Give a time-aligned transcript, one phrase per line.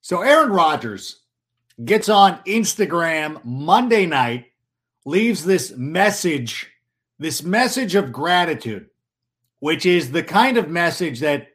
[0.00, 1.22] So Aaron Rodgers
[1.84, 4.46] gets on Instagram Monday night,
[5.04, 6.70] leaves this message,
[7.18, 8.88] this message of gratitude,
[9.60, 11.48] which is the kind of message that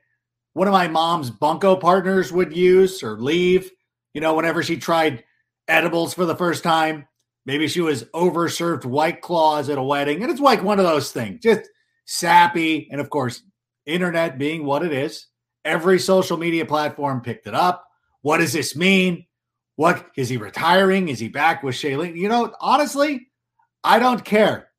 [0.54, 3.72] one of my mom's bunco partners would use or leave,
[4.14, 5.24] you know, whenever she tried
[5.68, 7.08] edibles for the first time.
[7.46, 10.22] Maybe she was overserved white claws at a wedding.
[10.22, 11.70] And it's like one of those things, just
[12.06, 12.88] sappy.
[12.92, 13.42] And of course,
[13.86, 15.28] internet being what it is,
[15.66, 17.86] every social media platform picked it up.
[18.24, 19.28] What does this mean?
[19.76, 21.10] What is he retiring?
[21.10, 22.16] Is he back with Shailene?
[22.16, 23.28] You know, honestly,
[23.84, 24.70] I don't care.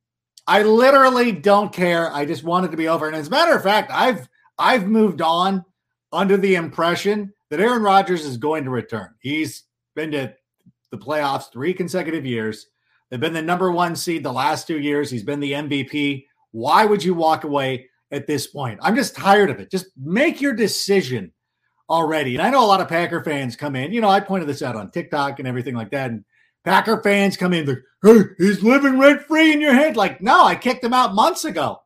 [0.46, 2.12] I literally don't care.
[2.12, 3.06] I just want it to be over.
[3.06, 4.28] And as a matter of fact, I've
[4.58, 5.64] I've moved on
[6.12, 9.14] under the impression that Aaron Rodgers is going to return.
[9.20, 10.34] He's been to
[10.90, 12.66] the playoffs three consecutive years.
[13.10, 15.10] They've been the number one seed the last two years.
[15.10, 16.26] He's been the MVP.
[16.52, 18.78] Why would you walk away at this point?
[18.82, 19.70] I'm just tired of it.
[19.70, 21.32] Just make your decision
[21.88, 22.34] already.
[22.34, 23.92] And I know a lot of Packer fans come in.
[23.92, 26.10] You know, I pointed this out on TikTok and everything like that.
[26.10, 26.24] And
[26.64, 29.96] Packer fans come in, like, hey, he's living rent free in your head.
[29.96, 31.82] Like, no, I kicked him out months ago.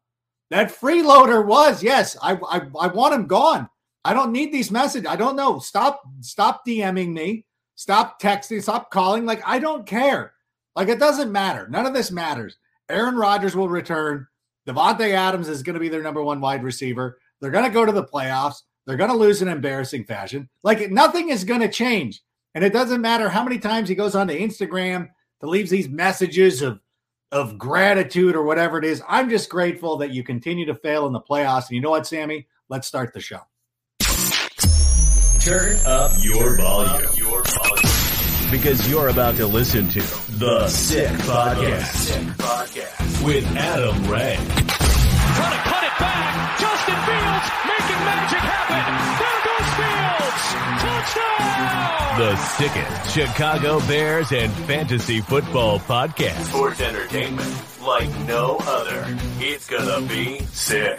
[0.51, 3.69] That freeloader was, yes, I, I, I want him gone.
[4.05, 5.09] I don't need these messages.
[5.09, 5.59] I don't know.
[5.59, 7.45] Stop, stop DMing me.
[7.75, 8.63] Stop texting.
[8.63, 9.27] Stop calling.
[9.27, 10.33] Like, I don't care.
[10.75, 11.69] Like, it doesn't matter.
[11.69, 12.57] None of this matters.
[12.89, 14.27] Aaron Rodgers will return.
[14.67, 17.19] Davante Adams is going to be their number one wide receiver.
[17.41, 18.63] They're going to go to the playoffs.
[18.89, 20.49] They're going to lose in embarrassing fashion.
[20.63, 22.23] Like, nothing is going to change.
[22.55, 25.11] And it doesn't matter how many times he goes on onto Instagram
[25.43, 26.81] to leaves these messages of
[27.31, 29.03] of gratitude or whatever it is.
[29.07, 31.69] I'm just grateful that you continue to fail in the playoffs.
[31.69, 32.47] And you know what, Sammy?
[32.71, 33.41] Let's start the show.
[35.39, 37.11] Turn up your volume.
[37.15, 38.51] Your volume.
[38.51, 40.01] Because you're about to listen to
[40.39, 43.23] The Sick Podcast, Sick Podcast.
[43.27, 44.41] with Adam Rank.
[44.49, 46.59] Trying to cut it back.
[46.59, 46.78] Justin
[47.39, 48.83] Fields making magic happen.
[49.19, 50.45] There goes Fields.
[50.83, 52.19] Touchdown.
[52.19, 56.47] The sickest Chicago Bears and fantasy football podcast.
[56.47, 59.05] Sports entertainment like no other.
[59.39, 60.99] It's gonna be sick.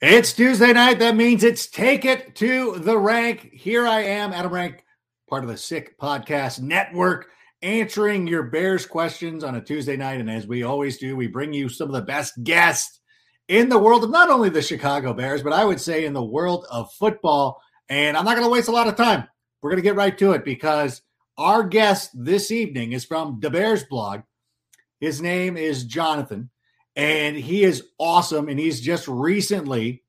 [0.00, 0.98] It's Tuesday night.
[0.98, 3.50] That means it's Take It to the Rank.
[3.52, 4.84] Here I am, Adam Rank,
[5.28, 7.28] part of the Sick Podcast Network,
[7.60, 10.18] answering your Bears questions on a Tuesday night.
[10.18, 12.98] And as we always do, we bring you some of the best guests
[13.48, 16.24] in the world of not only the Chicago Bears, but I would say in the
[16.24, 17.60] world of football.
[17.88, 19.28] And I'm not going to waste a lot of time.
[19.60, 21.02] We're going to get right to it because
[21.38, 24.20] our guest this evening is from the Bears blog.
[25.00, 26.50] His name is Jonathan
[26.96, 28.48] and he is awesome.
[28.48, 30.02] And he's just recently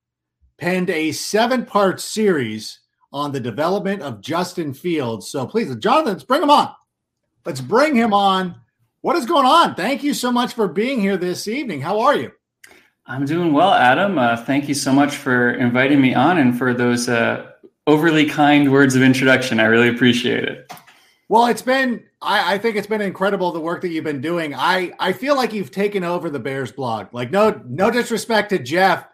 [0.57, 2.79] penned a seven part series
[3.11, 5.29] on the development of Justin Fields.
[5.29, 6.69] So please, Jonathan, let's bring him on.
[7.45, 8.55] Let's bring him on.
[9.01, 9.75] What is going on?
[9.75, 11.81] Thank you so much for being here this evening.
[11.81, 12.31] How are you?
[13.05, 14.17] I'm doing well, Adam.
[14.17, 17.51] Uh, thank you so much for inviting me on and for those uh,
[17.85, 19.59] overly kind words of introduction.
[19.59, 20.71] I really appreciate it.
[21.27, 24.53] Well, it's been I, I, think it's been incredible the work that you've been doing.
[24.55, 27.13] I I feel like you've taken over the Bears blog.
[27.13, 29.05] Like no no disrespect to Jeff,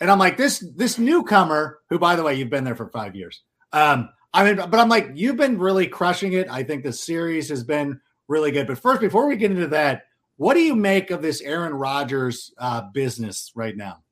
[0.00, 3.14] and I'm like this this newcomer who, by the way, you've been there for five
[3.14, 3.42] years.
[3.72, 6.48] Um, I mean, but I'm like you've been really crushing it.
[6.48, 8.66] I think the series has been really good.
[8.66, 10.04] But first, before we get into that,
[10.36, 14.02] what do you make of this Aaron Rodgers uh, business right now?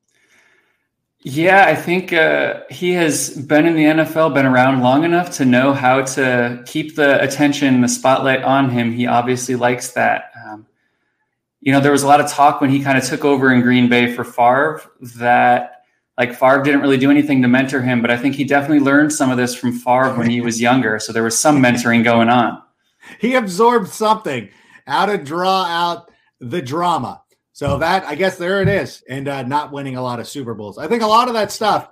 [1.24, 5.44] Yeah, I think uh, he has been in the NFL, been around long enough to
[5.44, 8.92] know how to keep the attention, the spotlight on him.
[8.92, 10.32] He obviously likes that.
[10.44, 10.66] Um,
[11.60, 13.60] you know, there was a lot of talk when he kind of took over in
[13.60, 14.82] Green Bay for Favre
[15.20, 15.84] that
[16.18, 19.12] like Favre didn't really do anything to mentor him, but I think he definitely learned
[19.12, 20.98] some of this from Favre when he was younger.
[20.98, 22.60] So there was some mentoring going on.
[23.20, 24.48] He absorbed something
[24.86, 26.10] how to draw out
[26.42, 27.22] the drama.
[27.52, 30.54] So that I guess there it is, and uh, not winning a lot of Super
[30.54, 30.78] Bowls.
[30.78, 31.90] I think a lot of that stuff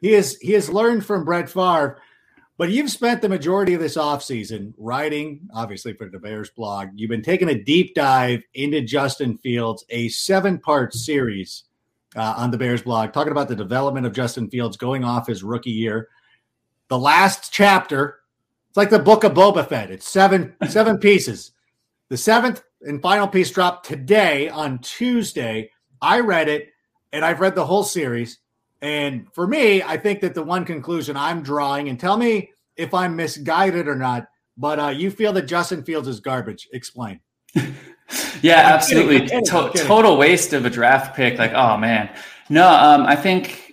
[0.00, 1.98] he is he has learned from Brett Favre,
[2.58, 6.90] but you've spent the majority of this offseason writing, obviously for the Bears blog.
[6.94, 11.64] You've been taking a deep dive into Justin Fields, a seven-part series
[12.14, 15.42] uh, on the Bears blog, talking about the development of Justin Fields going off his
[15.42, 16.08] rookie year.
[16.88, 18.20] The last chapter,
[18.68, 19.90] it's like the book of Boba Fett.
[19.90, 21.52] It's seven seven pieces.
[22.10, 25.70] The seventh and final piece dropped today on Tuesday.
[26.00, 26.68] I read it,
[27.12, 28.38] and I've read the whole series.
[28.80, 32.94] And for me, I think that the one conclusion I'm drawing, and tell me if
[32.94, 36.68] I'm misguided or not, but uh, you feel that Justin Fields is garbage.
[36.72, 37.20] Explain.
[38.42, 39.26] yeah, absolutely.
[39.26, 41.38] To- total waste of a draft pick.
[41.38, 42.10] Like, oh man.
[42.48, 43.67] No, um, I think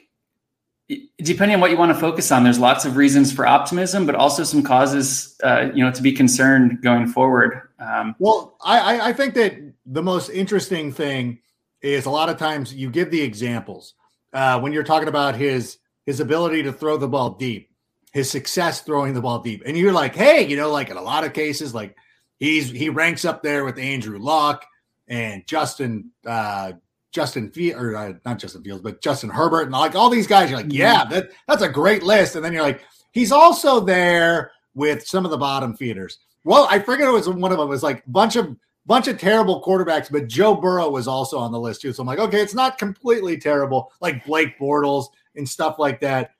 [1.17, 4.15] depending on what you want to focus on, there's lots of reasons for optimism, but
[4.15, 7.69] also some causes, uh, you know, to be concerned going forward.
[7.79, 9.55] Um, well, I, I think that
[9.85, 11.39] the most interesting thing
[11.81, 13.93] is a lot of times you give the examples
[14.33, 17.71] uh, when you're talking about his his ability to throw the ball deep,
[18.13, 21.01] his success throwing the ball deep, and you're like, hey, you know, like in a
[21.01, 21.95] lot of cases, like
[22.37, 24.65] he's he ranks up there with Andrew Luck
[25.07, 26.73] and Justin uh,
[27.15, 30.49] Justin Fields, or uh, not Justin Fields, but Justin Herbert and like all these guys.
[30.49, 32.81] You're like, yeah, that that's a great list, and then you're like,
[33.13, 36.19] he's also there with some of the bottom feeders.
[36.43, 37.67] Well, I forget it was one of them.
[37.67, 41.39] It was like a bunch of bunch of terrible quarterbacks, but Joe Burrow was also
[41.39, 41.93] on the list too.
[41.93, 45.05] So I'm like, okay, it's not completely terrible, like Blake Bortles
[45.37, 46.31] and stuff like that.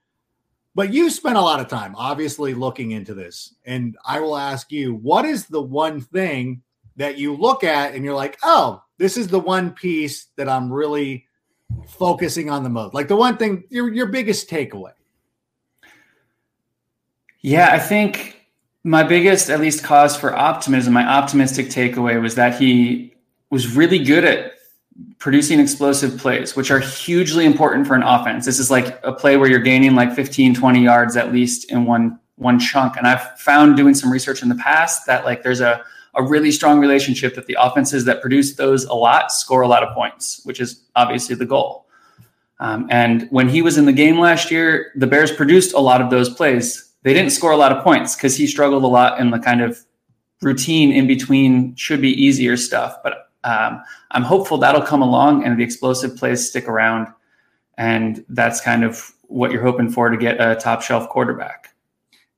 [0.75, 3.55] But you spent a lot of time obviously looking into this.
[3.63, 6.61] And I will ask you, what is the one thing
[6.97, 10.71] that you look at and you're like, oh, this is the one piece that I'm
[10.71, 11.25] really
[11.87, 12.93] focusing on the most?
[12.93, 14.93] Like the one thing, your your biggest takeaway.
[17.41, 18.35] Yeah, I think
[18.83, 23.13] my biggest, at least, cause for optimism, my optimistic takeaway was that he
[23.49, 24.53] was really good at
[25.17, 28.45] producing explosive plays, which are hugely important for an offense.
[28.45, 31.85] This is like a play where you're gaining like 15, 20 yards at least in
[31.85, 32.97] one one chunk.
[32.97, 35.83] And I've found doing some research in the past that like there's a
[36.15, 39.83] a really strong relationship that the offenses that produce those a lot score a lot
[39.83, 41.85] of points, which is obviously the goal.
[42.59, 46.01] Um, and when he was in the game last year, the Bears produced a lot
[46.01, 49.19] of those plays they didn't score a lot of points because he struggled a lot
[49.19, 49.79] in the kind of
[50.41, 52.97] routine in between should be easier stuff.
[53.03, 57.07] But um, I'm hopeful that'll come along and the explosive plays stick around.
[57.77, 61.75] And that's kind of what you're hoping for to get a top shelf quarterback.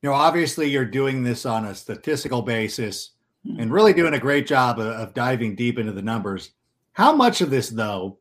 [0.02, 3.12] You know, obviously, you're doing this on a statistical basis
[3.44, 6.50] and really doing a great job of, diving deep into the numbers.
[6.92, 8.18] How much of this, though,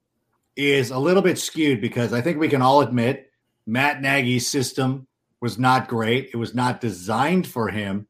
[0.56, 3.32] is a little bit skewed because I think we can all admit
[3.66, 5.08] Matt Nagy's system
[5.42, 6.30] was not great.
[6.34, 8.08] It was not designed for him.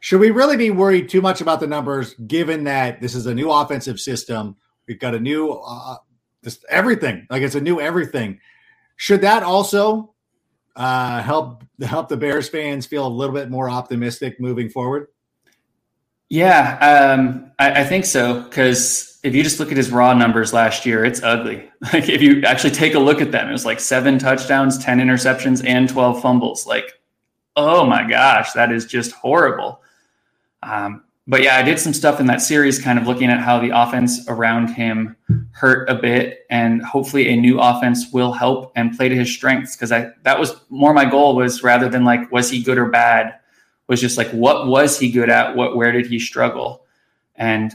[0.00, 3.34] Should we really be worried too much about the numbers, given that this is a
[3.34, 4.56] new offensive system?
[4.88, 5.96] We've got a new, uh,
[6.42, 7.26] just everything.
[7.30, 8.40] Like it's a new everything.
[8.96, 10.14] Should that also
[10.74, 15.08] uh, help help the Bears fans feel a little bit more optimistic moving forward?
[16.32, 18.40] Yeah, um, I, I, think so.
[18.44, 21.68] Because if you just look at his raw numbers last year, it's ugly.
[21.92, 24.98] Like if you actually take a look at them, it was like seven touchdowns, ten
[24.98, 26.66] interceptions, and twelve fumbles.
[26.66, 26.98] Like,
[27.54, 29.82] oh my gosh, that is just horrible.
[30.62, 33.58] Um, but yeah, I did some stuff in that series, kind of looking at how
[33.58, 35.16] the offense around him
[35.50, 39.76] hurt a bit, and hopefully a new offense will help and play to his strengths.
[39.76, 42.86] Because I that was more my goal was rather than like was he good or
[42.86, 43.34] bad
[43.88, 45.56] was just like what was he good at?
[45.56, 46.84] What where did he struggle?
[47.36, 47.74] And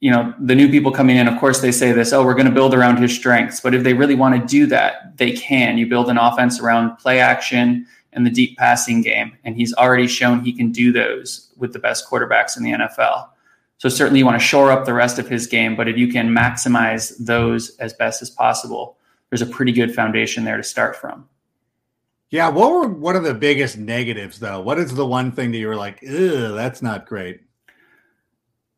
[0.00, 2.46] you know the new people coming in of course they say this oh we're going
[2.46, 3.60] to build around his strengths.
[3.60, 5.78] But if they really want to do that they can.
[5.78, 10.06] You build an offense around play action and the deep passing game and he's already
[10.06, 13.28] shown he can do those with the best quarterbacks in the NFL
[13.78, 16.08] so certainly you want to shore up the rest of his game but if you
[16.08, 18.96] can maximize those as best as possible
[19.30, 21.26] there's a pretty good foundation there to start from
[22.32, 24.58] yeah, what were one of the biggest negatives though?
[24.58, 27.42] What is the one thing that you were like, "Ew, that's not great"?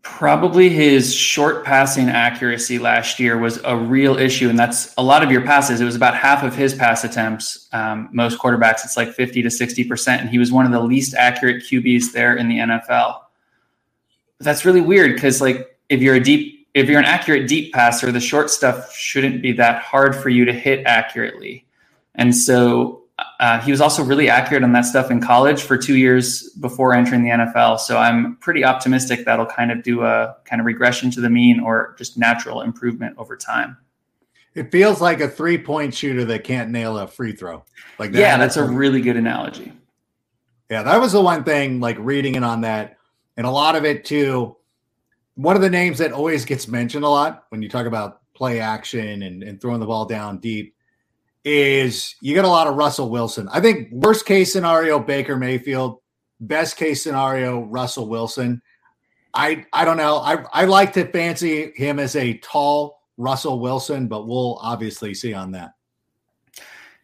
[0.03, 5.23] Probably his short passing accuracy last year was a real issue, and that's a lot
[5.23, 5.81] of your passes.
[5.81, 7.69] It was about half of his pass attempts.
[7.73, 10.81] Um, most quarterbacks, it's like fifty to sixty percent, and he was one of the
[10.81, 13.21] least accurate QBs there in the NFL.
[14.39, 17.73] But that's really weird because, like, if you're a deep, if you're an accurate deep
[17.73, 21.65] passer, the short stuff shouldn't be that hard for you to hit accurately.
[22.17, 25.97] And so uh, he was also really accurate on that stuff in college for two
[25.97, 27.79] years before entering the NFL.
[27.79, 31.61] So I'm pretty optimistic that'll kind of do a kind of regression to the mean
[31.61, 33.77] or just natural improvement over time.
[34.55, 37.65] It feels like a three point shooter that can't nail a free throw.
[37.99, 38.19] Like that.
[38.19, 39.73] yeah, that's a really good analogy.
[40.71, 41.81] Yeah, that was the one thing.
[41.81, 42.97] Like reading it on that,
[43.37, 44.57] and a lot of it too.
[45.37, 48.61] One of the names that always gets mentioned a lot when you talk about play
[48.61, 50.74] action and, and throwing the ball down deep
[51.45, 53.49] is you get a lot of Russell Wilson.
[53.53, 56.01] I think worst case scenario Baker Mayfield,
[56.41, 58.63] best case scenario Russell Wilson.
[59.35, 60.19] I I don't know.
[60.19, 65.35] I I like to fancy him as a tall Russell Wilson, but we'll obviously see
[65.35, 65.73] on that.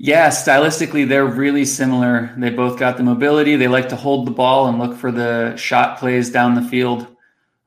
[0.02, 2.34] Yeah, stylistically, they're really similar.
[2.38, 3.56] They both got the mobility.
[3.56, 7.06] They like to hold the ball and look for the shot plays down the field,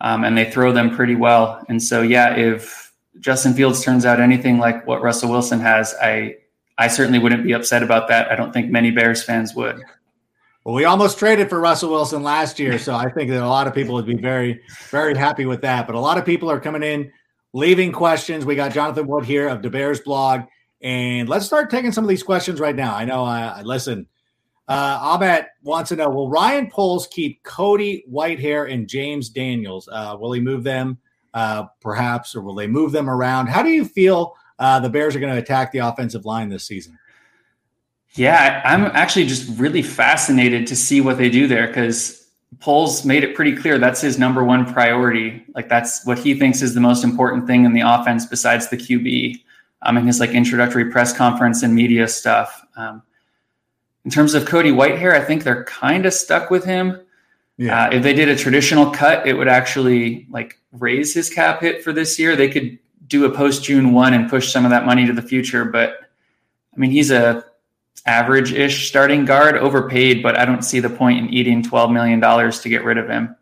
[0.01, 1.63] um, and they throw them pretty well.
[1.69, 6.37] And so, yeah, if Justin Fields turns out anything like what Russell Wilson has, I
[6.77, 8.31] I certainly wouldn't be upset about that.
[8.31, 9.81] I don't think many Bears fans would.
[10.63, 13.67] Well, we almost traded for Russell Wilson last year, so I think that a lot
[13.67, 15.85] of people would be very, very happy with that.
[15.85, 17.11] But a lot of people are coming in,
[17.51, 18.45] leaving questions.
[18.45, 20.43] We got Jonathan Wood here of the Bears blog,
[20.81, 22.95] and let's start taking some of these questions right now.
[22.95, 23.25] I know.
[23.25, 24.07] I uh, listen.
[24.69, 29.89] Uh, Ahmet wants to know: Will Ryan Poles keep Cody Whitehair and James Daniels?
[29.91, 30.97] Uh, will he move them,
[31.33, 33.47] uh, perhaps, or will they move them around?
[33.47, 36.63] How do you feel uh, the Bears are going to attack the offensive line this
[36.63, 36.97] season?
[38.15, 42.27] Yeah, I'm actually just really fascinated to see what they do there because
[42.59, 45.43] Poles made it pretty clear that's his number one priority.
[45.55, 48.77] Like that's what he thinks is the most important thing in the offense besides the
[48.77, 49.41] QB.
[49.85, 52.65] Um, in his like introductory press conference and media stuff.
[52.77, 53.03] Um,
[54.05, 57.01] in terms of Cody Whitehair, I think they're kind of stuck with him.
[57.57, 57.85] Yeah.
[57.85, 61.83] Uh, if they did a traditional cut, it would actually like raise his cap hit
[61.83, 62.35] for this year.
[62.35, 62.79] They could
[63.13, 65.65] do a post June one and push some of that money to the future.
[65.65, 65.99] But
[66.75, 67.45] I mean, he's a
[68.05, 72.19] average ish starting guard, overpaid, but I don't see the point in eating $12 million
[72.19, 73.35] to get rid of him.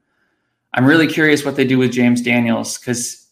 [0.73, 3.27] I'm really curious what they do with James Daniels because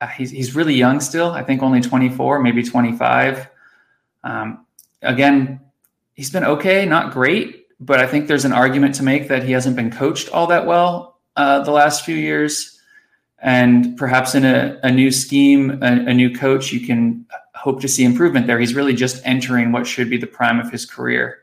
[0.00, 1.30] uh, he's, he's really young still.
[1.30, 3.48] I think only 24, maybe 25.
[4.24, 4.66] Um,
[5.02, 5.60] again,
[6.14, 9.52] he's been okay, not great, but I think there's an argument to make that he
[9.52, 12.79] hasn't been coached all that well uh, the last few years.
[13.42, 17.88] And perhaps in a, a new scheme, a, a new coach, you can hope to
[17.88, 18.58] see improvement there.
[18.58, 21.38] He's really just entering what should be the prime of his career.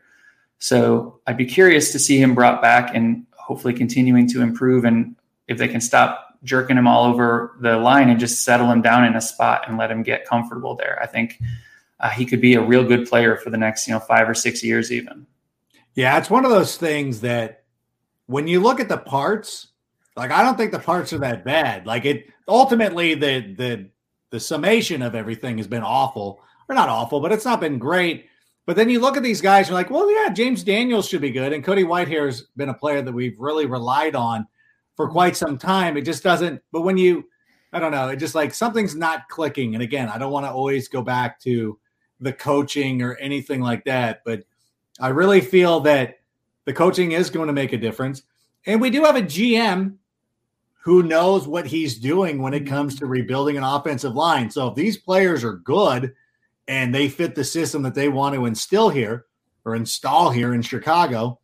[0.60, 4.86] So I'd be curious to see him brought back and hopefully continuing to improve.
[4.86, 5.16] And
[5.48, 9.04] if they can stop jerking him all over the line and just settle him down
[9.04, 11.40] in a spot and let him get comfortable there, I think
[12.00, 14.36] uh, he could be a real good player for the next, you know, five or
[14.36, 15.26] six years, even.
[15.96, 17.64] Yeah, it's one of those things that
[18.28, 19.68] when you look at the parts,
[20.18, 21.86] like I don't think the parts are that bad.
[21.86, 23.90] Like it ultimately the the
[24.32, 28.28] the summation of everything has been awful, or not awful, but it's not been great.
[28.66, 31.32] But then you look at these guys, you're like, well, yeah, James Daniels should be
[31.32, 34.46] good, and Cody Whitehair has been a player that we've really relied on
[34.96, 35.14] for mm-hmm.
[35.14, 35.96] quite some time.
[35.96, 36.62] It just doesn't.
[36.74, 37.24] But when you,
[37.72, 39.76] I don't know, it just like something's not clicking.
[39.76, 41.80] And again, I don't want to always go back to
[42.20, 44.44] the coaching or anything like that, but
[45.00, 46.16] I really feel that
[46.66, 48.24] the coaching is going to make a difference.
[48.66, 49.96] And we do have a GM
[50.88, 52.74] who knows what he's doing when it mm-hmm.
[52.74, 54.50] comes to rebuilding an offensive line.
[54.50, 56.14] So if these players are good
[56.70, 59.26] and they fit the system that they want to instill here
[59.66, 61.42] or install here in Chicago,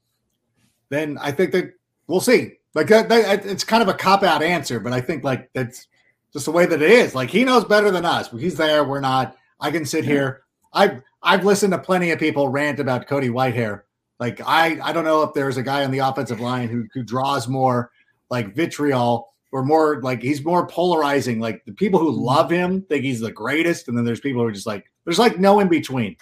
[0.87, 1.73] then I think that
[2.07, 2.53] we'll see.
[2.73, 5.89] Like that, that it's kind of a cop out answer, but I think like that's
[6.31, 7.13] just the way that it is.
[7.13, 8.31] Like he knows better than us.
[8.31, 9.35] He's there, we're not.
[9.59, 10.43] I can sit here.
[10.71, 13.81] I've I've listened to plenty of people rant about Cody Whitehair.
[14.21, 17.03] Like I I don't know if there's a guy on the offensive line who who
[17.03, 17.91] draws more
[18.29, 21.39] like vitriol or more like he's more polarizing.
[21.39, 24.47] Like the people who love him think he's the greatest, and then there's people who
[24.47, 26.17] are just like there's like no in between.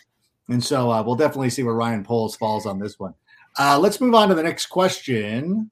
[0.50, 3.14] And so uh, we'll definitely see where Ryan Poles falls on this one.
[3.58, 5.72] Uh, let's move on to the next question.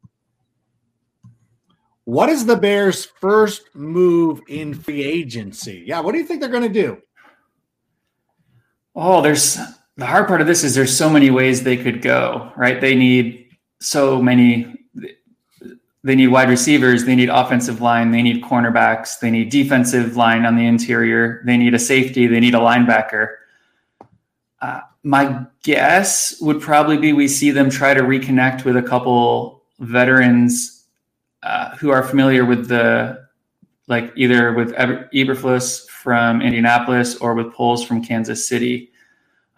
[2.06, 5.84] What is the Bears' first move in free agency?
[5.86, 6.98] Yeah, what do you think they're going to do?
[8.96, 9.60] Oh, there's
[9.98, 12.80] the hard part of this is there's so many ways they could go, right?
[12.80, 13.50] They need
[13.82, 14.79] so many
[16.04, 20.46] they need wide receivers, they need offensive line, they need cornerbacks, they need defensive line
[20.46, 23.36] on the interior, they need a safety, they need a linebacker.
[24.62, 29.64] Uh, my guess would probably be we see them try to reconnect with a couple
[29.80, 30.86] veterans
[31.44, 33.28] uh, who are familiar with the
[33.88, 38.89] like either with Eberflus from Indianapolis or with Poles from Kansas City.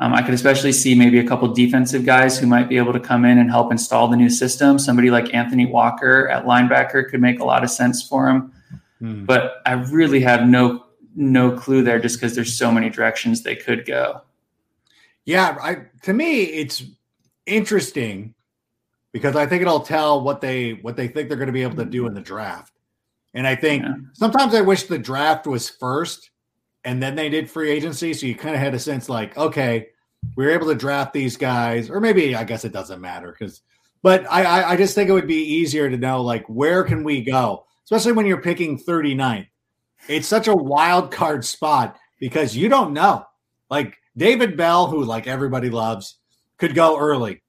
[0.01, 2.99] Um, I could especially see maybe a couple defensive guys who might be able to
[2.99, 4.79] come in and help install the new system.
[4.79, 8.51] Somebody like Anthony Walker at linebacker could make a lot of sense for him.
[8.97, 9.25] Hmm.
[9.25, 13.55] But I really have no no clue there, just because there's so many directions they
[13.55, 14.21] could go.
[15.25, 16.83] Yeah, I, to me, it's
[17.45, 18.33] interesting
[19.11, 21.77] because I think it'll tell what they what they think they're going to be able
[21.77, 22.73] to do in the draft.
[23.35, 23.93] And I think yeah.
[24.13, 26.31] sometimes I wish the draft was first
[26.83, 28.13] and then they did free agency.
[28.13, 29.89] So you kind of had a sense like, okay,
[30.35, 33.61] we were able to draft these guys, or maybe I guess it doesn't matter because,
[34.03, 37.23] but I, I just think it would be easier to know like where can we
[37.23, 39.47] go, especially when you're picking 39th.
[40.07, 43.25] It's such a wild card spot because you don't know.
[43.69, 46.17] Like David Bell, who like everybody loves,
[46.57, 47.41] could go early.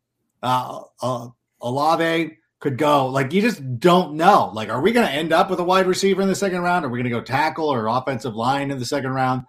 [0.42, 1.28] Uh, uh,
[1.60, 3.06] Olave could go.
[3.06, 4.50] Like you just don't know.
[4.54, 6.84] Like, are we going to end up with a wide receiver in the second round?
[6.84, 9.42] Are we going to go tackle or offensive line in the second round?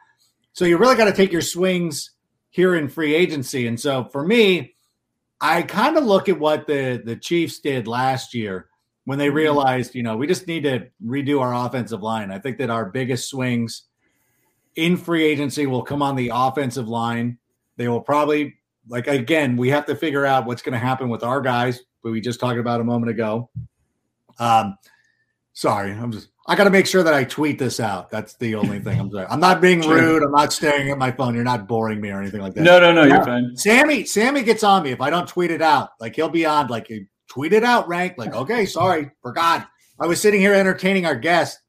[0.53, 2.11] So you really got to take your swings
[2.49, 3.67] here in free agency.
[3.67, 4.73] And so for me,
[5.39, 8.67] I kind of look at what the the Chiefs did last year
[9.05, 9.37] when they mm-hmm.
[9.37, 12.31] realized, you know, we just need to redo our offensive line.
[12.31, 13.83] I think that our biggest swings
[14.75, 17.37] in free agency will come on the offensive line.
[17.77, 18.55] They will probably
[18.87, 22.11] like again, we have to figure out what's going to happen with our guys, but
[22.11, 23.49] we just talked about a moment ago.
[24.39, 24.77] Um,
[25.53, 28.09] sorry, I'm just I got to make sure that I tweet this out.
[28.09, 29.27] That's the only thing I'm sorry.
[29.29, 30.23] I'm not being rude.
[30.23, 31.33] I'm not staring at my phone.
[31.35, 32.63] You're not boring me or anything like that.
[32.63, 33.55] No, no, no, you're fine.
[33.55, 35.91] Sammy, Sammy gets on me if I don't tweet it out.
[36.01, 36.91] Like he'll be on, like
[37.29, 38.15] tweet it out, rank.
[38.17, 39.67] Like, okay, sorry, forgot.
[39.99, 41.59] I was sitting here entertaining our guest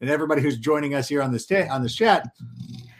[0.00, 2.26] and everybody who's joining us here on this t- on this chat.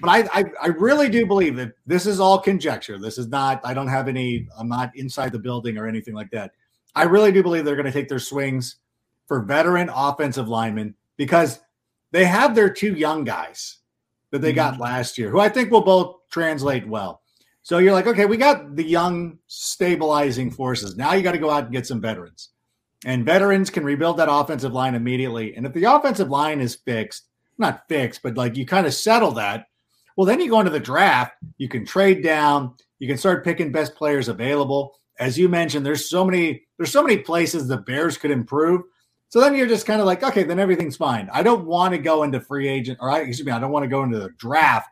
[0.00, 2.98] But I, I, I really do believe that this is all conjecture.
[2.98, 3.60] This is not.
[3.64, 4.46] I don't have any.
[4.56, 6.52] I'm not inside the building or anything like that.
[6.96, 8.76] I really do believe they're going to take their swings
[9.26, 11.60] for veteran offensive linemen because
[12.10, 13.78] they have their two young guys
[14.30, 14.82] that they got mm-hmm.
[14.82, 17.20] last year, who I think will both translate well.
[17.62, 20.96] So you're like, okay, we got the young stabilizing forces.
[20.96, 22.50] Now you got to go out and get some veterans.
[23.04, 25.54] And veterans can rebuild that offensive line immediately.
[25.54, 29.32] And if the offensive line is fixed, not fixed, but like you kind of settle
[29.32, 29.66] that,
[30.16, 33.70] well, then you go into the draft, you can trade down, you can start picking
[33.70, 34.98] best players available.
[35.18, 38.82] As you mentioned, there's so many, there's so many places the Bears could improve.
[39.28, 41.28] So then you're just kind of like, okay, then everything's fine.
[41.32, 43.82] I don't want to go into free agent, or I, excuse me, I don't want
[43.84, 44.90] to go into the draft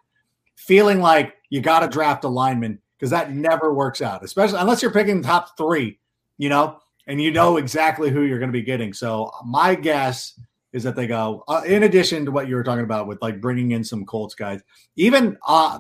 [0.57, 4.83] feeling like you got to draft a lineman because that never works out, especially unless
[4.83, 5.99] you're picking top three,
[6.39, 8.93] you know, and you know exactly who you're going to be getting.
[8.93, 10.41] So my guess
[10.73, 13.41] is that they go, uh, in addition to what you were talking about with like
[13.41, 14.63] bringing in some Colts guys,
[14.97, 15.79] even uh,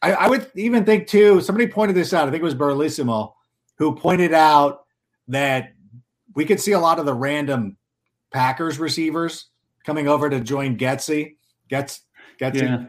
[0.00, 2.26] I, I would even think too, somebody pointed this out.
[2.26, 3.34] I think it was Berlissimo
[3.80, 4.84] who pointed out
[5.26, 5.72] that
[6.34, 7.78] we could see a lot of the random
[8.30, 9.46] Packers receivers
[9.84, 11.36] coming over to join Getsy.
[11.68, 12.02] Gets
[12.38, 12.62] Getsy.
[12.62, 12.86] Yeah.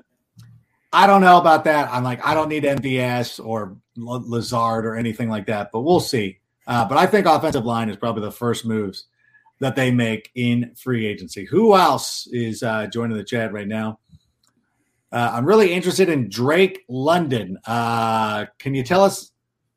[0.91, 1.89] I don't know about that.
[1.91, 6.39] I'm like, I don't need MVS or Lazard or anything like that, but we'll see.
[6.67, 9.05] Uh, but I think offensive line is probably the first moves
[9.61, 11.45] that they make in free agency.
[11.45, 13.99] Who else is uh, joining the chat right now?
[15.09, 17.57] Uh, I'm really interested in Drake London.
[17.65, 19.31] Uh, can you tell us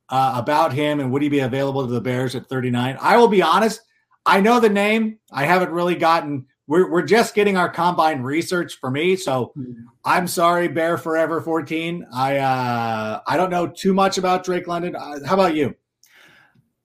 [0.08, 2.96] uh, about him and would he be available to the Bears at 39?
[3.00, 3.80] I will be honest.
[4.26, 5.18] I know the name.
[5.32, 6.46] I haven't really gotten.
[6.66, 9.52] We're we're just getting our combine research for me, so
[10.02, 12.06] I'm sorry, Bear Forever 14.
[12.10, 14.96] I uh, I don't know too much about Drake London.
[14.96, 15.74] Uh, how about you?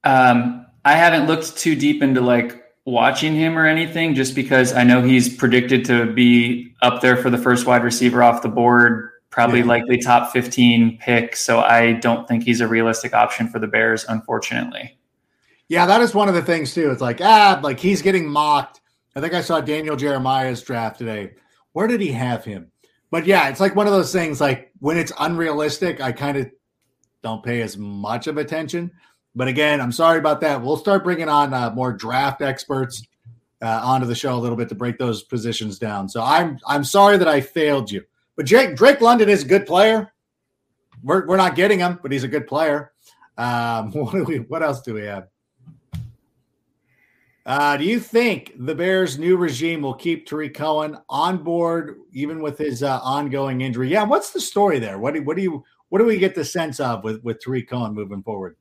[0.04, 4.84] Um, I haven't looked too deep into like watching him or anything, just because I
[4.84, 9.12] know he's predicted to be up there for the first wide receiver off the board,
[9.40, 9.66] probably yeah.
[9.66, 11.34] likely top 15 pick.
[11.34, 15.00] So I don't think he's a realistic option for the Bears, unfortunately.
[15.70, 16.92] Yeah, that is one of the things too.
[16.92, 18.82] It's like ah, like he's getting mocked.
[19.16, 21.36] I think I saw Daniel Jeremiah's draft today.
[21.72, 22.70] Where did he have him?
[23.12, 24.42] But yeah, it's like one of those things.
[24.42, 26.52] Like when it's unrealistic, I kind of
[27.24, 28.92] don't pay as much of attention.
[29.36, 30.62] But again, I'm sorry about that.
[30.62, 33.04] We'll start bringing on uh, more draft experts
[33.62, 36.10] uh, onto the show a little bit to break those positions down.
[36.10, 38.04] So I'm I'm sorry that I failed you.
[38.40, 40.14] But Drake Drake London is a good player.
[41.04, 42.94] We're we're not getting him, but he's a good player.
[43.38, 44.38] Um, what do we?
[44.38, 45.28] What else do we have?
[47.46, 52.42] Uh, do you think the Bears' new regime will keep Tarik Cohen on board, even
[52.42, 53.90] with his uh, ongoing injury?
[53.90, 55.00] Yeah, what's the story there?
[55.00, 57.70] What do what do you what do we get the sense of with with Tarik
[57.70, 58.56] Cohen moving forward?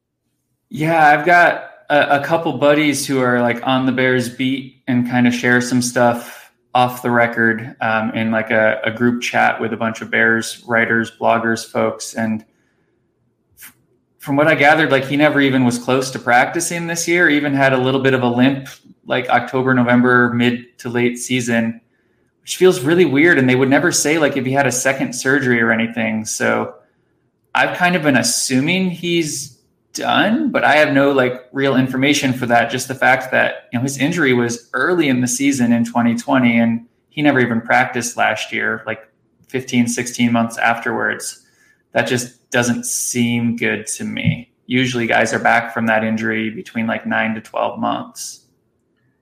[0.71, 5.09] Yeah, I've got a, a couple buddies who are like on the Bears beat and
[5.09, 6.38] kind of share some stuff
[6.79, 10.63] off the record um, in like a, a group chat with a bunch of Bears
[10.65, 12.45] writers, bloggers, folks, and
[14.19, 17.53] from what I gathered, like he never even was close to practicing this year, even
[17.53, 18.69] had a little bit of a limp
[19.07, 21.81] like October, November, mid to late season,
[22.43, 23.39] which feels really weird.
[23.39, 26.25] And they would never say like if he had a second surgery or anything.
[26.27, 26.77] So
[27.57, 29.58] I've kind of been assuming he's
[29.99, 32.71] done, but I have no like real information for that.
[32.71, 36.59] Just the fact that you know his injury was early in the season in 2020
[36.59, 39.01] and he never even practiced last year, like
[39.49, 41.45] 15, 16 months afterwards.
[41.93, 44.53] That just doesn't seem good to me.
[44.67, 48.47] Usually, guys are back from that injury between like nine to 12 months.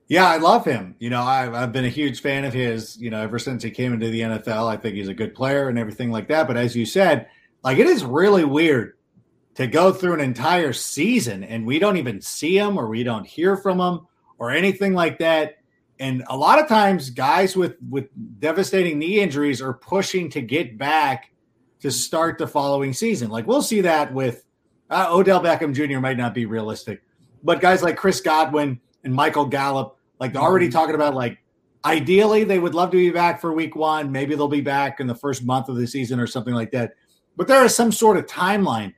[0.08, 0.94] Yeah, I love him.
[0.98, 3.70] You know, I've, I've been a huge fan of his, you know, ever since he
[3.70, 4.68] came into the NFL.
[4.68, 6.46] I think he's a good player and everything like that.
[6.46, 7.28] But as you said,
[7.64, 8.95] like it is really weird
[9.57, 13.27] to go through an entire season and we don't even see them or we don't
[13.27, 14.07] hear from them
[14.38, 15.57] or anything like that.
[15.99, 20.77] And a lot of times guys with with devastating knee injuries are pushing to get
[20.77, 21.33] back
[21.81, 23.31] to start the following season.
[23.31, 24.45] Like we'll see that with
[24.90, 26.01] uh, Odell Beckham Jr.
[26.01, 27.03] might not be realistic,
[27.42, 31.38] but guys like Chris Godwin and Michael Gallup, like they're already talking about like
[31.87, 34.12] ideally they would love to be back for week one.
[34.12, 36.92] Maybe they'll be back in the first month of the season or something like that.
[37.37, 38.92] But there is some sort of timeline.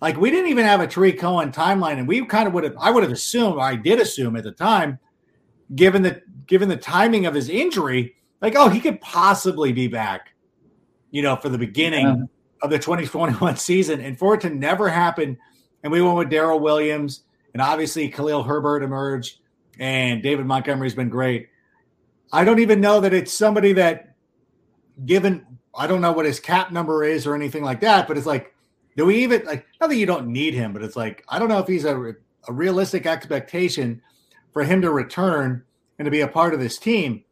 [0.00, 2.76] Like we didn't even have a Tarik Cohen timeline, and we kind of would have
[2.78, 4.98] I would have assumed, or I did assume at the time,
[5.74, 10.34] given the given the timing of his injury, like, oh, he could possibly be back,
[11.10, 12.24] you know, for the beginning yeah.
[12.62, 14.00] of the 2021 season.
[14.00, 15.38] And for it to never happen,
[15.82, 19.38] and we went with Daryl Williams, and obviously Khalil Herbert emerged,
[19.78, 21.48] and David Montgomery's been great.
[22.32, 24.14] I don't even know that it's somebody that,
[25.04, 28.26] given, I don't know what his cap number is or anything like that, but it's
[28.26, 28.54] like,
[28.98, 31.48] do we even, like, not that you don't need him, but it's like, I don't
[31.48, 31.96] know if he's a,
[32.48, 34.02] a realistic expectation
[34.52, 35.62] for him to return
[35.98, 37.22] and to be a part of this team.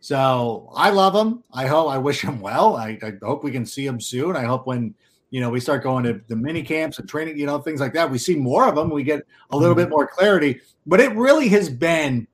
[0.00, 1.42] So I love him.
[1.50, 2.76] I hope I wish him well.
[2.76, 4.36] I, I, hope we can see him soon.
[4.36, 4.94] I hope when
[5.30, 7.94] you know we start going to the mini camps and training, you know, things like
[7.94, 8.90] that, we see more of them.
[8.90, 9.92] We get a little bit mm-hmm.
[9.92, 10.60] more clarity.
[10.84, 12.28] But it really has been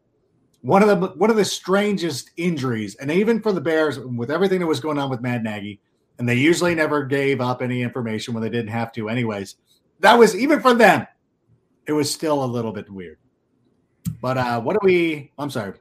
[0.63, 4.59] one of the one of the strangest injuries, and even for the Bears, with everything
[4.59, 5.81] that was going on with Matt Nagy,
[6.21, 9.57] and they usually never gave up any information when they didn't have to, anyways.
[10.01, 11.07] That was even for them.
[11.87, 13.19] It was still a little bit weird.
[14.21, 15.33] But uh, what do we?
[15.39, 15.73] I'm sorry.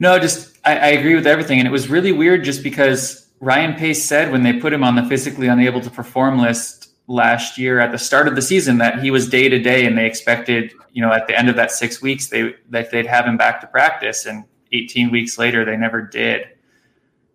[0.00, 3.74] No, just I, I, agree with everything, and it was really weird just because Ryan
[3.74, 7.80] Pace said when they put him on the physically unable to perform list last year
[7.80, 10.72] at the start of the season that he was day to day, and they expected
[10.92, 13.60] you know at the end of that six weeks they that they'd have him back
[13.60, 16.46] to practice, and 18 weeks later they never did.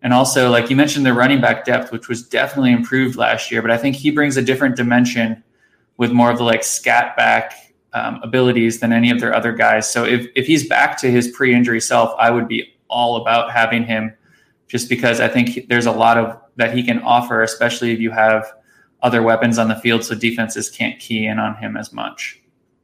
[0.02, 3.62] And also, like you mentioned, the running back depth, which was definitely improved last year,
[3.62, 5.44] but I think he brings a different dimension
[5.98, 7.54] with more of the like scat back
[7.94, 9.92] um, abilities than any of their other guys.
[9.92, 13.84] So if if he's back to his pre-injury self, I would be all about having
[13.84, 14.14] him,
[14.68, 18.12] just because I think there's a lot of that he can offer, especially if you
[18.12, 18.46] have
[19.02, 22.42] other weapons on the field, so defenses can't key in on him as much.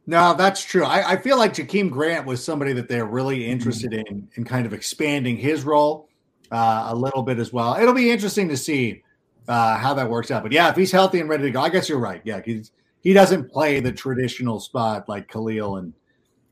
[0.08, 0.86] No, that's true.
[0.86, 4.16] I, I feel like Jakeem Grant was somebody that they're really interested mm-hmm.
[4.16, 6.10] in in kind of expanding his role
[6.52, 7.76] uh, a little bit as well.
[7.76, 9.04] It'll be interesting to see
[9.48, 10.44] uh, how that works out.
[10.44, 12.22] But yeah, if he's healthy and ready to go, I guess you're right.
[12.24, 15.94] Yeah, he's he doesn't play the traditional spot like Khalil and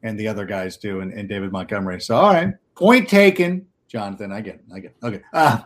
[0.03, 2.01] and the other guys do, and, and David Montgomery.
[2.01, 4.32] So, all right, point taken, Jonathan.
[4.32, 4.93] I get, it, I get.
[5.01, 5.06] It.
[5.06, 5.60] Okay, uh,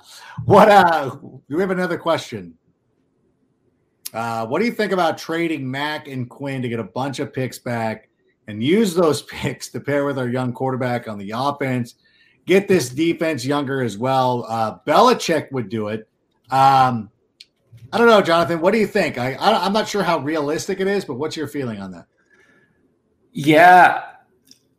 [0.45, 0.69] what?
[0.69, 2.53] Uh, do we have another question?
[4.13, 7.33] Uh, what do you think about trading Mack and Quinn to get a bunch of
[7.33, 8.09] picks back
[8.47, 11.95] and use those picks to pair with our young quarterback on the offense?
[12.47, 14.45] Get this defense younger as well.
[14.47, 16.07] Uh, Belichick would do it.
[16.49, 17.11] Um,
[17.91, 18.61] I don't know, Jonathan.
[18.61, 19.17] What do you think?
[19.17, 22.07] I, I am not sure how realistic it is, but what's your feeling on that?
[23.33, 24.03] Yeah,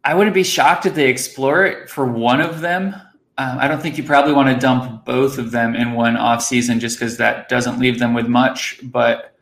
[0.02, 2.94] I wouldn't be shocked if they explore it for one of them.
[3.36, 6.42] Um, I don't think you probably want to dump both of them in one off
[6.42, 8.80] season just because that doesn't leave them with much.
[8.82, 9.37] But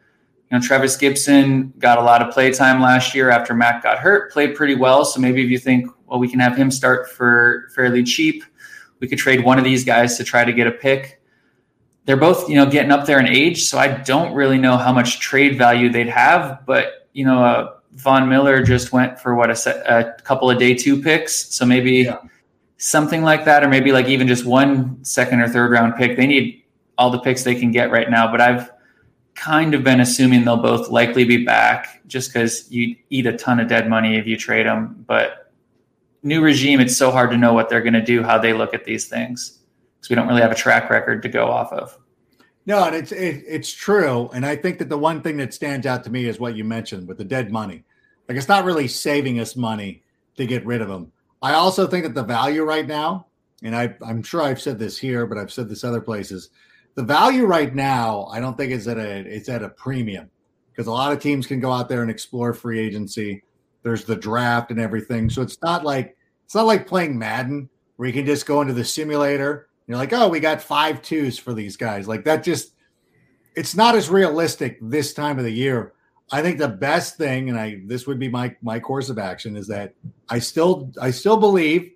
[0.51, 3.99] you know, Trevis Gipson got a lot of play time last year after Mack got
[3.99, 5.05] hurt, played pretty well.
[5.05, 8.45] So maybe if you think, well, we can have him start for fairly cheap,
[9.01, 11.21] we could trade one of these guys to try to get a pick
[12.07, 14.93] they're both you know getting up there in age, so I don't really know how
[14.93, 16.65] much trade value they'd have.
[16.65, 20.59] But you know, uh, Von Miller just went for what a, set, a couple of
[20.59, 22.19] day two picks, so maybe yeah.
[22.79, 26.17] something like that, or maybe like even just one second or third round pick.
[26.17, 26.63] They need
[26.97, 28.71] all the picks they can get right now, but I've
[29.37, 33.61] kind of been assuming they'll both likely be back just because you eat a ton
[33.61, 35.05] of dead money if you trade them.
[35.07, 35.53] But
[36.23, 38.75] new regime, it's so hard to know what they're going to do, how they look
[38.75, 39.57] at these things
[40.07, 41.99] because we don't really have a track record to go off of.
[42.65, 45.87] No, and it's it, it's true, and I think that the one thing that stands
[45.87, 47.85] out to me is what you mentioned with the dead money.
[48.29, 50.03] Like it's not really saving us money
[50.37, 51.13] to get rid of them.
[51.43, 53.27] I also think that the value right now,
[53.63, 56.51] and I, I'm sure I've said this here, but I've said this other places.
[56.97, 60.31] The value right now, I don't think is at a it's at a premium
[60.73, 63.43] because a lot of teams can go out there and explore free agency.
[63.83, 68.09] There's the draft and everything, so it's not like it's not like playing Madden where
[68.09, 71.55] you can just go into the simulator you're like, oh, we got five twos for
[71.55, 72.09] these guys.
[72.09, 72.75] Like that just
[73.55, 75.93] it's not as realistic this time of the year.
[76.33, 79.57] I think the best thing, and I this would be my my course of action,
[79.57, 79.95] is that
[80.29, 81.93] I still I still believe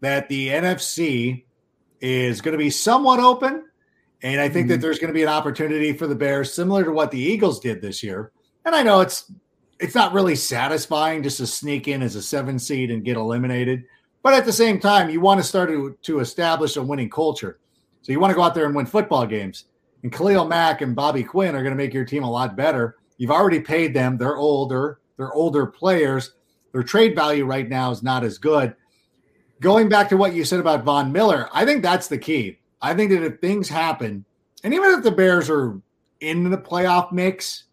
[0.00, 1.44] that the NFC
[2.00, 3.65] is going to be somewhat open.
[4.26, 4.72] And I think mm-hmm.
[4.72, 7.60] that there's going to be an opportunity for the Bears, similar to what the Eagles
[7.60, 8.32] did this year.
[8.64, 9.30] And I know it's
[9.78, 13.84] it's not really satisfying just to sneak in as a seven seed and get eliminated.
[14.24, 17.60] But at the same time, you want to start to, to establish a winning culture.
[18.02, 19.66] So you want to go out there and win football games.
[20.02, 22.96] And Khalil Mack and Bobby Quinn are going to make your team a lot better.
[23.18, 24.16] You've already paid them.
[24.16, 24.98] They're older.
[25.18, 26.32] They're older players.
[26.72, 28.74] Their trade value right now is not as good.
[29.60, 32.58] Going back to what you said about Von Miller, I think that's the key.
[32.80, 34.24] I think that if things happen,
[34.62, 35.80] and even if the Bears are
[36.20, 37.64] in the playoff mix,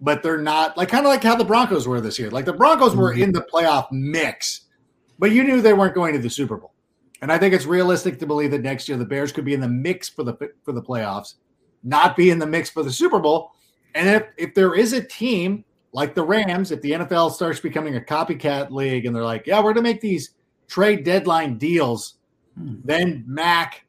[0.00, 2.30] but they're not like kind of like how the Broncos were this year.
[2.30, 4.62] Like the Broncos were in the playoff mix,
[5.18, 6.72] but you knew they weren't going to the Super Bowl.
[7.20, 9.60] And I think it's realistic to believe that next year the Bears could be in
[9.60, 11.34] the mix for the for the playoffs,
[11.84, 13.52] not be in the mix for the Super Bowl.
[13.94, 17.96] And if if there is a team like the Rams, if the NFL starts becoming
[17.96, 20.30] a copycat league and they're like, yeah, we're going to make these
[20.66, 22.14] trade deadline deals,
[22.58, 22.76] hmm.
[22.82, 23.84] then Mack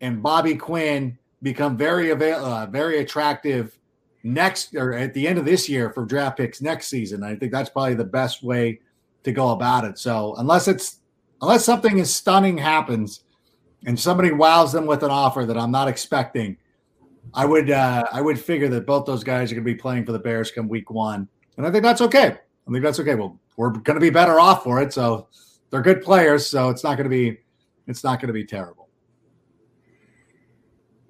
[0.00, 3.78] and Bobby Quinn become very avail- uh, very attractive
[4.22, 7.22] next or at the end of this year for draft picks next season.
[7.22, 8.80] I think that's probably the best way
[9.22, 9.98] to go about it.
[9.98, 11.00] So unless it's
[11.42, 13.24] unless something is stunning happens
[13.86, 16.56] and somebody wows them with an offer that I'm not expecting,
[17.34, 20.04] I would uh, I would figure that both those guys are going to be playing
[20.04, 22.26] for the Bears come week one, and I think that's okay.
[22.26, 23.14] I think that's okay.
[23.14, 25.28] Well, we're going to be better off for it, so
[25.70, 27.38] they're good players, so it's not going to be
[27.86, 28.85] it's not going to be terrible.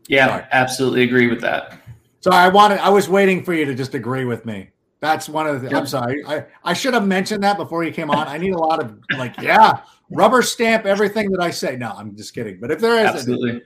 [0.08, 0.44] Yeah, Sorry.
[0.52, 1.80] absolutely agree with that.
[2.20, 4.70] So I wanted I was waiting for you to just agree with me.
[5.00, 5.68] That's one of the.
[5.68, 5.78] Yep.
[5.78, 6.24] I'm sorry.
[6.26, 8.26] I, I should have mentioned that before you came on.
[8.26, 11.76] I need a lot of like, yeah, rubber stamp everything that I say.
[11.76, 12.58] No, I'm just kidding.
[12.60, 13.62] But if there is, absolutely.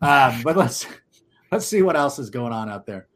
[0.00, 0.86] Um, but let's
[1.52, 3.08] let's see what else is going on out there.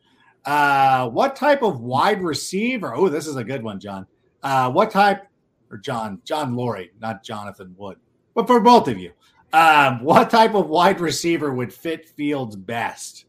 [0.45, 2.95] Uh, what type of wide receiver?
[2.95, 4.07] Oh, this is a good one, John.
[4.43, 5.27] Uh, what type
[5.71, 7.97] or John John Laurie, not Jonathan Wood,
[8.35, 9.13] but for both of you,
[9.55, 13.25] um, what type of wide receiver would fit Fields best?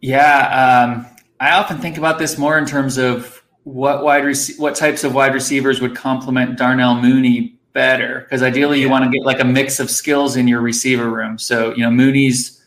[0.00, 1.06] Yeah, um,
[1.40, 5.14] I often think about this more in terms of what wide rec- what types of
[5.14, 9.44] wide receivers would complement Darnell Mooney better because ideally you want to get like a
[9.44, 11.36] mix of skills in your receiver room.
[11.36, 12.64] So you know Mooney's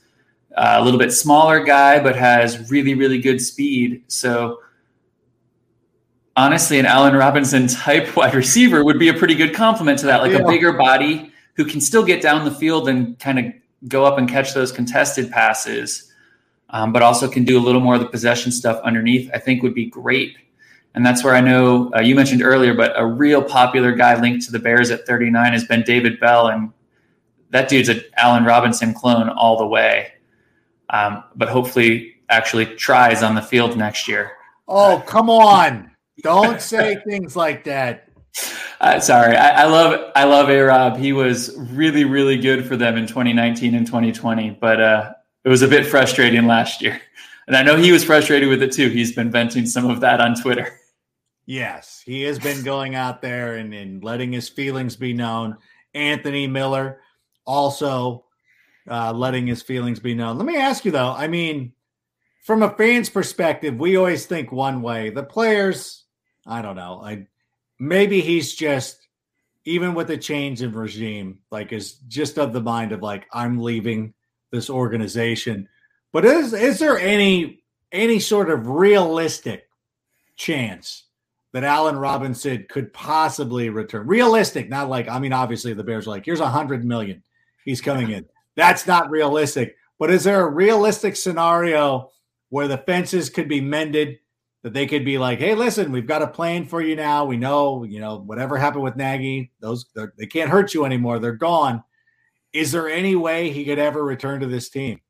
[0.57, 4.03] uh, a little bit smaller guy but has really really good speed.
[4.07, 4.59] So
[6.35, 10.21] honestly, an Allen Robinson type wide receiver would be a pretty good compliment to that,
[10.21, 10.39] like yeah.
[10.39, 13.45] a bigger body who can still get down the field and kind of
[13.87, 16.11] go up and catch those contested passes
[16.73, 19.61] um, but also can do a little more of the possession stuff underneath, I think
[19.61, 20.35] would be great.
[20.95, 24.45] And that's where I know uh, you mentioned earlier, but a real popular guy linked
[24.45, 26.47] to the Bears at 39 has been David Bell.
[26.47, 26.71] And
[27.51, 30.13] that dude's an Allen Robinson clone all the way.
[30.89, 34.31] Um, but hopefully actually tries on the field next year.
[34.67, 35.91] Oh, come on.
[36.21, 38.09] Don't say things like that.
[38.81, 40.97] Uh, sorry, I, I, love I love A Rob.
[40.97, 45.61] He was really really good for them in 2019 and 2020, but uh, it was
[45.61, 47.01] a bit frustrating last year.
[47.45, 48.87] And I know he was frustrated with it too.
[48.87, 50.79] He's been venting some of that on Twitter.
[51.45, 55.57] Yes, he has been going out there and, and letting his feelings be known.
[55.93, 57.01] Anthony Miller
[57.45, 58.23] also
[58.89, 60.37] uh, letting his feelings be known.
[60.37, 61.73] Let me ask you though, I mean,
[62.43, 65.09] from a fan's perspective, we always think one way.
[65.09, 66.02] The players,
[66.45, 67.01] I don't know.
[67.03, 67.27] I
[67.79, 69.07] maybe he's just
[69.65, 73.59] even with the change in regime, like is just of the mind of like, I'm
[73.59, 74.13] leaving
[74.51, 75.67] this organization.
[76.11, 79.69] But is is there any any sort of realistic
[80.35, 81.05] chance
[81.53, 84.07] that Allen Robinson could possibly return?
[84.07, 87.23] Realistic, not like I mean, obviously the Bears are like, here's a hundred million,
[87.65, 88.25] he's coming in.
[88.55, 89.75] That's not realistic.
[89.97, 92.11] But is there a realistic scenario
[92.49, 94.19] where the fences could be mended?
[94.63, 97.25] That they could be like, hey, listen, we've got a plan for you now.
[97.25, 99.85] We know, you know, whatever happened with Nagy, those
[100.17, 101.19] they can't hurt you anymore.
[101.19, 101.83] They're gone
[102.53, 105.01] is there any way he could ever return to this team?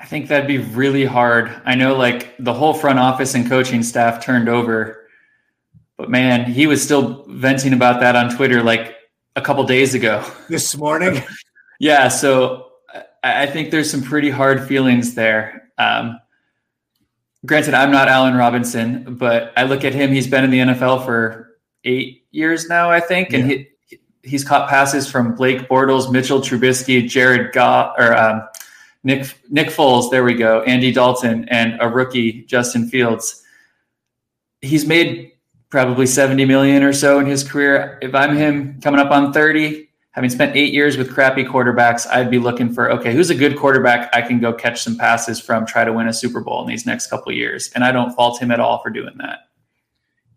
[0.00, 1.54] I think that'd be really hard.
[1.64, 5.06] I know like the whole front office and coaching staff turned over,
[5.96, 8.96] but man, he was still venting about that on Twitter like
[9.36, 10.24] a couple days ago.
[10.48, 11.22] This morning?
[11.80, 12.08] yeah.
[12.08, 12.70] So
[13.22, 15.70] I think there's some pretty hard feelings there.
[15.76, 16.18] Um,
[17.46, 21.04] granted, I'm not Allen Robinson, but I look at him, he's been in the NFL
[21.04, 23.32] for eight years now, I think.
[23.32, 23.58] And yeah.
[23.88, 28.42] he, he's caught passes from Blake Bortles, Mitchell Trubisky, Jared Goff, or um,
[29.04, 30.10] Nick Nick Foles.
[30.10, 30.62] There we go.
[30.62, 33.42] Andy Dalton and a rookie Justin Fields.
[34.60, 35.32] He's made
[35.70, 37.98] probably 70 million or so in his career.
[38.02, 39.87] If I'm him coming up on 30,
[40.18, 43.56] having spent eight years with crappy quarterbacks, I'd be looking for okay, who's a good
[43.56, 46.66] quarterback I can go catch some passes from, try to win a Super Bowl in
[46.66, 47.70] these next couple years.
[47.76, 49.42] And I don't fault him at all for doing that.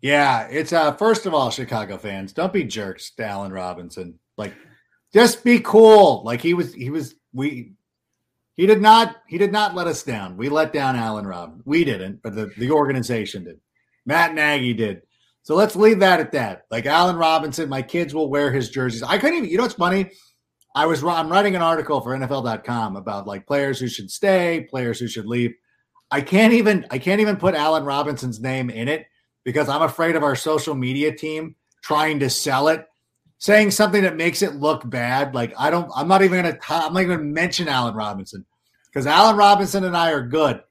[0.00, 4.20] Yeah, it's uh first of all, Chicago fans, don't be jerks to Allen Robinson.
[4.38, 4.54] Like
[5.12, 6.22] just be cool.
[6.24, 7.72] Like he was he was we
[8.54, 10.36] he did not he did not let us down.
[10.36, 11.60] We let down Allen Rob.
[11.64, 13.58] We didn't, but the, the organization did.
[14.06, 15.02] Matt Nagy did.
[15.42, 16.62] So let's leave that at that.
[16.70, 19.02] Like Allen Robinson, my kids will wear his jerseys.
[19.02, 20.10] I couldn't even, you know what's funny?
[20.74, 24.98] I was I'm writing an article for NFL.com about like players who should stay, players
[24.98, 25.52] who should leave.
[26.10, 29.06] I can't even I can't even put Allen Robinson's name in it
[29.44, 32.86] because I'm afraid of our social media team trying to sell it,
[33.38, 35.34] saying something that makes it look bad.
[35.34, 38.46] Like I don't, I'm not even gonna, I'm not even gonna mention Allen Robinson.
[38.86, 40.62] because Allen Robinson and I are good,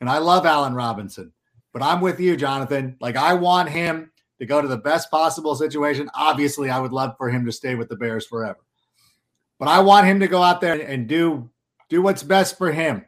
[0.00, 1.32] and I love Allen Robinson.
[1.72, 2.96] But I'm with you, Jonathan.
[3.00, 6.10] Like I want him to go to the best possible situation.
[6.14, 8.58] Obviously, I would love for him to stay with the Bears forever.
[9.58, 11.50] But I want him to go out there and do
[11.88, 13.04] do what's best for him.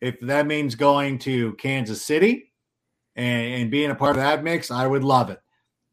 [0.00, 2.52] If that means going to Kansas City
[3.14, 5.40] and, and being a part of that mix, I would love it.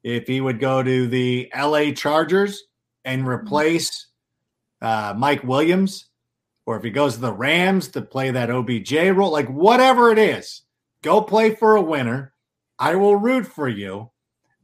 [0.03, 2.63] If he would go to the LA Chargers
[3.05, 4.07] and replace
[4.81, 6.07] uh, Mike Williams,
[6.65, 10.19] or if he goes to the Rams to play that OBJ role, like whatever it
[10.19, 10.63] is,
[11.01, 12.33] go play for a winner.
[12.77, 14.11] I will root for you.